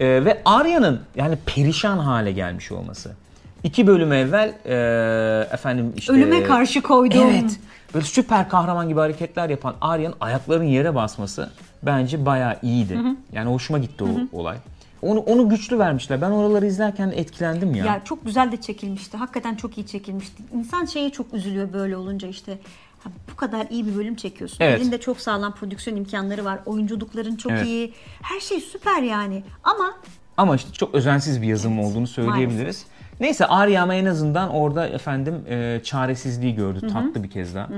e, 0.00 0.24
ve 0.24 0.42
Arya'nın 0.44 1.00
yani 1.16 1.36
perişan 1.46 1.98
hale 1.98 2.32
gelmiş 2.32 2.72
olması. 2.72 3.10
İki 3.64 3.86
bölüm 3.86 4.12
evvel 4.12 4.54
e, 4.64 5.54
efendim 5.54 5.92
işte 5.96 6.12
Ölüme 6.12 6.42
karşı 6.42 6.82
koydum. 6.82 7.22
Evet. 7.22 7.60
Böyle 7.94 8.04
süper 8.04 8.48
kahraman 8.48 8.88
gibi 8.88 9.00
hareketler 9.00 9.48
yapan 9.50 9.74
Arya'nın 9.80 10.16
ayaklarının 10.20 10.64
yere 10.64 10.94
basması 10.94 11.50
bence 11.82 12.26
bayağı 12.26 12.56
iyiydi. 12.62 12.98
Yani 13.32 13.50
hoşuma 13.50 13.78
gitti 13.78 14.04
o 14.04 14.38
olay. 14.38 14.56
Onu 15.02 15.20
onu 15.20 15.48
güçlü 15.48 15.78
vermişler. 15.78 16.20
Ben 16.20 16.30
oraları 16.30 16.66
izlerken 16.66 17.12
etkilendim 17.16 17.74
ya. 17.74 17.84
Ya 17.84 18.02
çok 18.04 18.24
güzel 18.24 18.52
de 18.52 18.56
çekilmişti. 18.56 19.16
Hakikaten 19.16 19.54
çok 19.54 19.78
iyi 19.78 19.86
çekilmişti. 19.86 20.42
İnsan 20.54 20.84
şeye 20.84 21.10
çok 21.10 21.34
üzülüyor 21.34 21.72
böyle 21.72 21.96
olunca 21.96 22.28
işte. 22.28 22.58
Bu 23.32 23.36
kadar 23.36 23.66
iyi 23.70 23.86
bir 23.86 23.96
bölüm 23.96 24.14
çekiyorsun. 24.14 24.56
Evet. 24.60 24.80
Elinde 24.80 25.00
çok 25.00 25.20
sağlam 25.20 25.54
prodüksiyon 25.54 25.96
imkanları 25.96 26.44
var. 26.44 26.60
Oyunculukların 26.66 27.36
çok 27.36 27.52
Evet. 27.52 27.66
iyi. 27.66 27.92
Her 28.22 28.40
şey 28.40 28.60
süper 28.60 29.02
yani. 29.02 29.42
Ama 29.64 29.94
Ama 30.36 30.56
işte 30.56 30.72
çok 30.72 30.94
özensiz 30.94 31.42
bir 31.42 31.46
yazım 31.46 31.80
olduğunu 31.80 32.06
söyleyebiliriz. 32.06 32.86
Neyse 33.20 33.46
Arya 33.46 33.82
ama 33.82 33.94
en 33.94 34.04
azından 34.04 34.50
orada 34.50 34.86
efendim 34.88 35.34
e, 35.48 35.80
çaresizliği 35.84 36.54
gördü. 36.54 36.88
Tatlı 36.92 37.22
bir 37.22 37.30
kez 37.30 37.54
daha. 37.54 37.68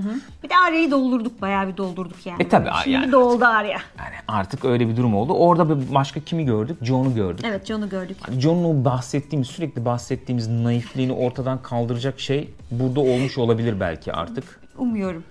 bir 0.43 0.49
de 0.49 0.57
Arya'yı 0.67 0.91
doldurduk. 0.91 1.43
Bayağı 1.43 1.69
bir 1.69 1.77
doldurduk 1.77 2.27
yani. 2.27 2.43
E 2.43 2.49
tabii, 2.49 2.69
Şimdi 2.83 2.95
yani. 2.97 3.13
doldu 3.13 3.45
Arya. 3.45 3.79
Yani 3.99 4.15
artık 4.29 4.65
öyle 4.65 4.89
bir 4.89 4.97
durum 4.97 5.15
oldu. 5.17 5.33
Orada 5.33 5.81
bir 5.81 5.95
başka 5.95 6.21
kimi 6.21 6.45
gördük? 6.45 6.77
John'u 6.83 7.15
gördük. 7.15 7.47
Evet 7.49 7.67
John'u 7.67 7.89
gördük. 7.89 8.17
John'un 8.39 8.65
o 8.65 8.85
bahsettiğimiz, 8.85 9.49
sürekli 9.49 9.85
bahsettiğimiz 9.85 10.49
naifliğini 10.49 11.13
ortadan 11.13 11.63
kaldıracak 11.63 12.21
şey 12.21 12.51
burada 12.71 13.01
olmuş 13.01 13.39
olabilir 13.39 13.81
belki 13.81 14.13
artık. 14.13 14.64
Umuyorum. 14.79 15.25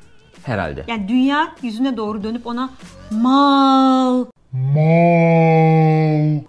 Herhalde. 0.43 0.83
Yani 0.87 1.07
dünya 1.07 1.51
yüzüne 1.61 1.97
doğru 1.97 2.23
dönüp 2.23 2.47
ona 2.47 2.69
mal 3.11 4.25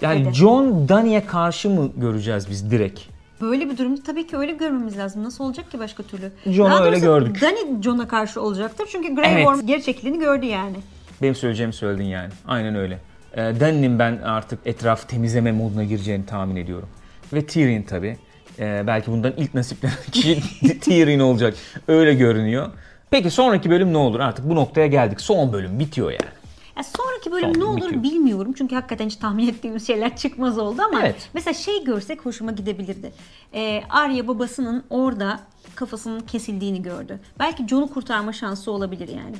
Yani 0.02 0.24
Dedi. 0.24 0.34
John 0.34 0.88
Dani'ye 0.88 1.26
karşı 1.26 1.70
mı 1.70 1.90
göreceğiz 1.96 2.50
biz 2.50 2.70
direkt? 2.70 3.00
Böyle 3.40 3.70
bir 3.70 3.78
durumda 3.78 4.02
tabii 4.02 4.26
ki 4.26 4.36
öyle 4.36 4.52
görmemiz 4.52 4.98
lazım. 4.98 5.24
Nasıl 5.24 5.44
olacak 5.44 5.70
ki 5.70 5.78
başka 5.78 6.02
türlü? 6.02 6.32
John'u 6.46 6.80
öyle 6.80 6.98
gördük. 6.98 7.40
Dany 7.42 7.82
John'a 7.82 8.08
karşı 8.08 8.40
olacaktır. 8.40 8.88
Çünkü 8.92 9.14
Grey 9.14 9.32
Evet. 9.32 9.44
Worm 9.44 9.66
geri 9.66 9.82
çekildiğini 9.82 10.18
gördü 10.18 10.46
yani. 10.46 10.76
Benim 11.22 11.34
söyleyeceğimi 11.34 11.72
söyledin 11.72 12.04
yani. 12.04 12.30
Aynen 12.48 12.74
öyle. 12.74 12.98
Ee, 13.36 13.52
Dani'nin 13.60 13.98
ben 13.98 14.16
artık 14.16 14.58
etraf 14.64 15.08
temizleme 15.08 15.52
moduna 15.52 15.84
gireceğini 15.84 16.26
tahmin 16.26 16.56
ediyorum. 16.56 16.88
Ve 17.32 17.46
Tyrion 17.46 17.82
tabii. 17.82 18.16
Ee, 18.58 18.84
belki 18.86 19.10
bundan 19.10 19.32
ilk 19.36 19.54
nasiplenen 19.54 19.96
kişi 20.12 20.40
Tyrion 20.80 21.20
olacak. 21.20 21.54
Öyle 21.88 22.14
görünüyor. 22.14 22.70
Peki 23.10 23.30
sonraki 23.30 23.70
bölüm 23.70 23.92
ne 23.92 23.96
olur? 23.96 24.20
Artık 24.20 24.48
bu 24.50 24.54
noktaya 24.54 24.86
geldik. 24.86 25.20
Son 25.20 25.52
bölüm 25.52 25.78
bitiyor 25.78 26.10
yani. 26.10 26.30
Ya 26.76 26.82
sonraki 26.82 27.32
bölüm 27.32 27.54
Son 27.54 27.60
ne 27.60 27.64
olur 27.64 27.86
bitiyor. 27.86 28.02
bilmiyorum. 28.02 28.52
Çünkü 28.58 28.74
hakikaten 28.74 29.06
hiç 29.06 29.16
tahmin 29.16 29.48
ettiğimiz 29.52 29.86
şeyler 29.86 30.16
çıkmaz 30.16 30.58
oldu 30.58 30.82
ama 30.82 31.00
Evet. 31.02 31.28
mesela 31.34 31.54
şey 31.54 31.84
görsek 31.84 32.26
hoşuma 32.26 32.52
gidebilirdi. 32.52 33.12
Ee, 33.54 33.82
Arya 33.90 34.28
babasının 34.28 34.84
orada 34.90 35.40
kafasının 35.74 36.20
kesildiğini 36.20 36.82
gördü. 36.82 37.18
Belki 37.38 37.68
Jon'u 37.68 37.90
kurtarma 37.90 38.32
şansı 38.32 38.70
olabilir 38.70 39.08
yani. 39.08 39.36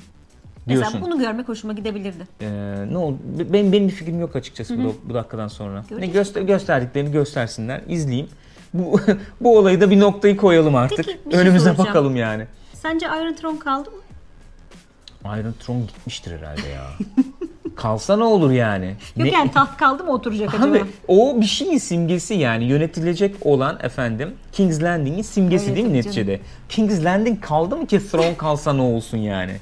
Mesela 0.67 0.91
Diyorsun. 0.91 1.03
bunu 1.11 1.19
görmek 1.19 1.49
hoşuma 1.49 1.73
gidebilirdi. 1.73 2.29
Ee, 2.41 2.51
ne 2.93 2.99
oldu? 2.99 3.19
Benim, 3.53 3.73
benim 3.73 3.89
bir 3.89 3.93
fikrim 3.93 4.21
yok 4.21 4.37
açıkçası 4.37 4.85
bu, 4.85 4.95
bu 5.05 5.15
dakikadan 5.15 5.49
sonra. 5.49 5.85
Ne 5.99 6.07
göster 6.07 6.43
gösterdiklerini 6.43 7.13
göstersinler. 7.13 7.81
izleyeyim. 7.89 8.29
Bu 8.75 9.01
bu 9.41 9.59
olayı 9.59 9.81
da 9.81 9.91
bir 9.91 10.01
noktayı 10.01 10.37
koyalım 10.37 10.75
artık. 10.75 10.97
Peki, 11.07 11.19
şey 11.31 11.41
Önümüze 11.41 11.65
soracağım. 11.65 11.89
bakalım 11.89 12.17
yani. 12.17 12.47
Sence 12.73 13.07
Iron 13.07 13.35
Throne 13.35 13.59
kaldı 13.59 13.91
mı? 13.91 13.97
Iron 15.39 15.53
Throne 15.53 15.81
gitmiştir 15.81 16.39
herhalde 16.39 16.69
ya. 16.69 16.87
Kalsa 17.77 18.17
ne 18.17 18.25
olur 18.25 18.51
yani? 18.51 18.87
Yok 18.87 18.97
Ne- 19.17 19.31
yani 19.31 19.51
taht 19.51 19.77
kaldı 19.77 20.05
mı 20.05 20.11
oturacak 20.13 20.55
acaba? 20.55 20.67
Abi 20.77 20.85
o 21.09 21.41
bir 21.41 21.47
şeyin 21.47 21.79
simgesi 21.79 22.35
yani 22.35 22.65
yönetilecek 22.65 23.47
olan 23.47 23.79
efendim 23.83 24.35
King's 24.53 24.83
Landing'in 24.83 25.23
simgesi 25.23 25.65
Evet, 25.67 25.77
değil 25.77 25.87
mi 25.87 25.93
tabii 25.93 25.99
neticede? 25.99 26.41
King's 26.69 27.05
Landing 27.05 27.41
kaldı 27.45 27.77
mı 27.77 27.87
ki 27.87 28.09
throne 28.11 28.37
kalsa 28.37 28.73
ne 28.73 28.83
olsun 28.83 29.19
yani? 29.19 29.53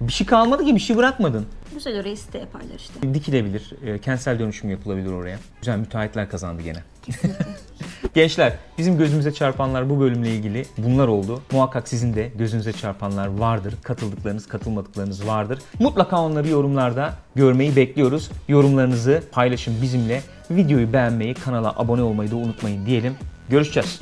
Bir 0.00 0.12
şey 0.12 0.26
kalmadı 0.26 0.64
ki 0.64 0.74
bir 0.74 0.80
şey 0.80 0.96
bırakmadın. 0.96 1.46
Güzel 1.74 2.00
orayı 2.00 2.16
site 2.16 2.38
yaparlar 2.38 2.74
işte. 2.76 3.14
Dikilebilir, 3.14 3.72
e, 3.86 3.98
kentsel 3.98 4.38
dönüşüm 4.38 4.70
yapılabilir 4.70 5.10
oraya. 5.10 5.38
Güzel 5.60 5.78
müteahhitler 5.78 6.28
kazandı 6.30 6.62
gene. 6.62 6.78
Gençler 8.16 8.52
bizim 8.78 8.98
gözümüze 8.98 9.34
çarpanlar 9.34 9.90
bu 9.90 10.00
bölümle 10.00 10.30
ilgili 10.30 10.66
bunlar 10.78 11.08
oldu. 11.08 11.42
Muhakkak 11.52 11.88
sizin 11.88 12.14
de 12.14 12.30
gözünüze 12.38 12.72
çarpanlar 12.72 13.26
vardır. 13.26 13.74
Katıldıklarınız, 13.82 14.48
katılmadıklarınız 14.48 15.26
vardır. 15.26 15.58
Mutlaka 15.80 16.20
onları 16.20 16.48
yorumlarda 16.48 17.14
görmeyi 17.34 17.76
bekliyoruz. 17.76 18.30
Yorumlarınızı 18.48 19.22
paylaşın 19.32 19.82
bizimle. 19.82 20.22
Videoyu 20.50 20.92
beğenmeyi, 20.92 21.34
kanala 21.34 21.74
abone 21.76 22.02
olmayı 22.02 22.30
da 22.30 22.36
unutmayın 22.36 22.86
diyelim. 22.86 23.14
Görüşeceğiz. 23.48 24.00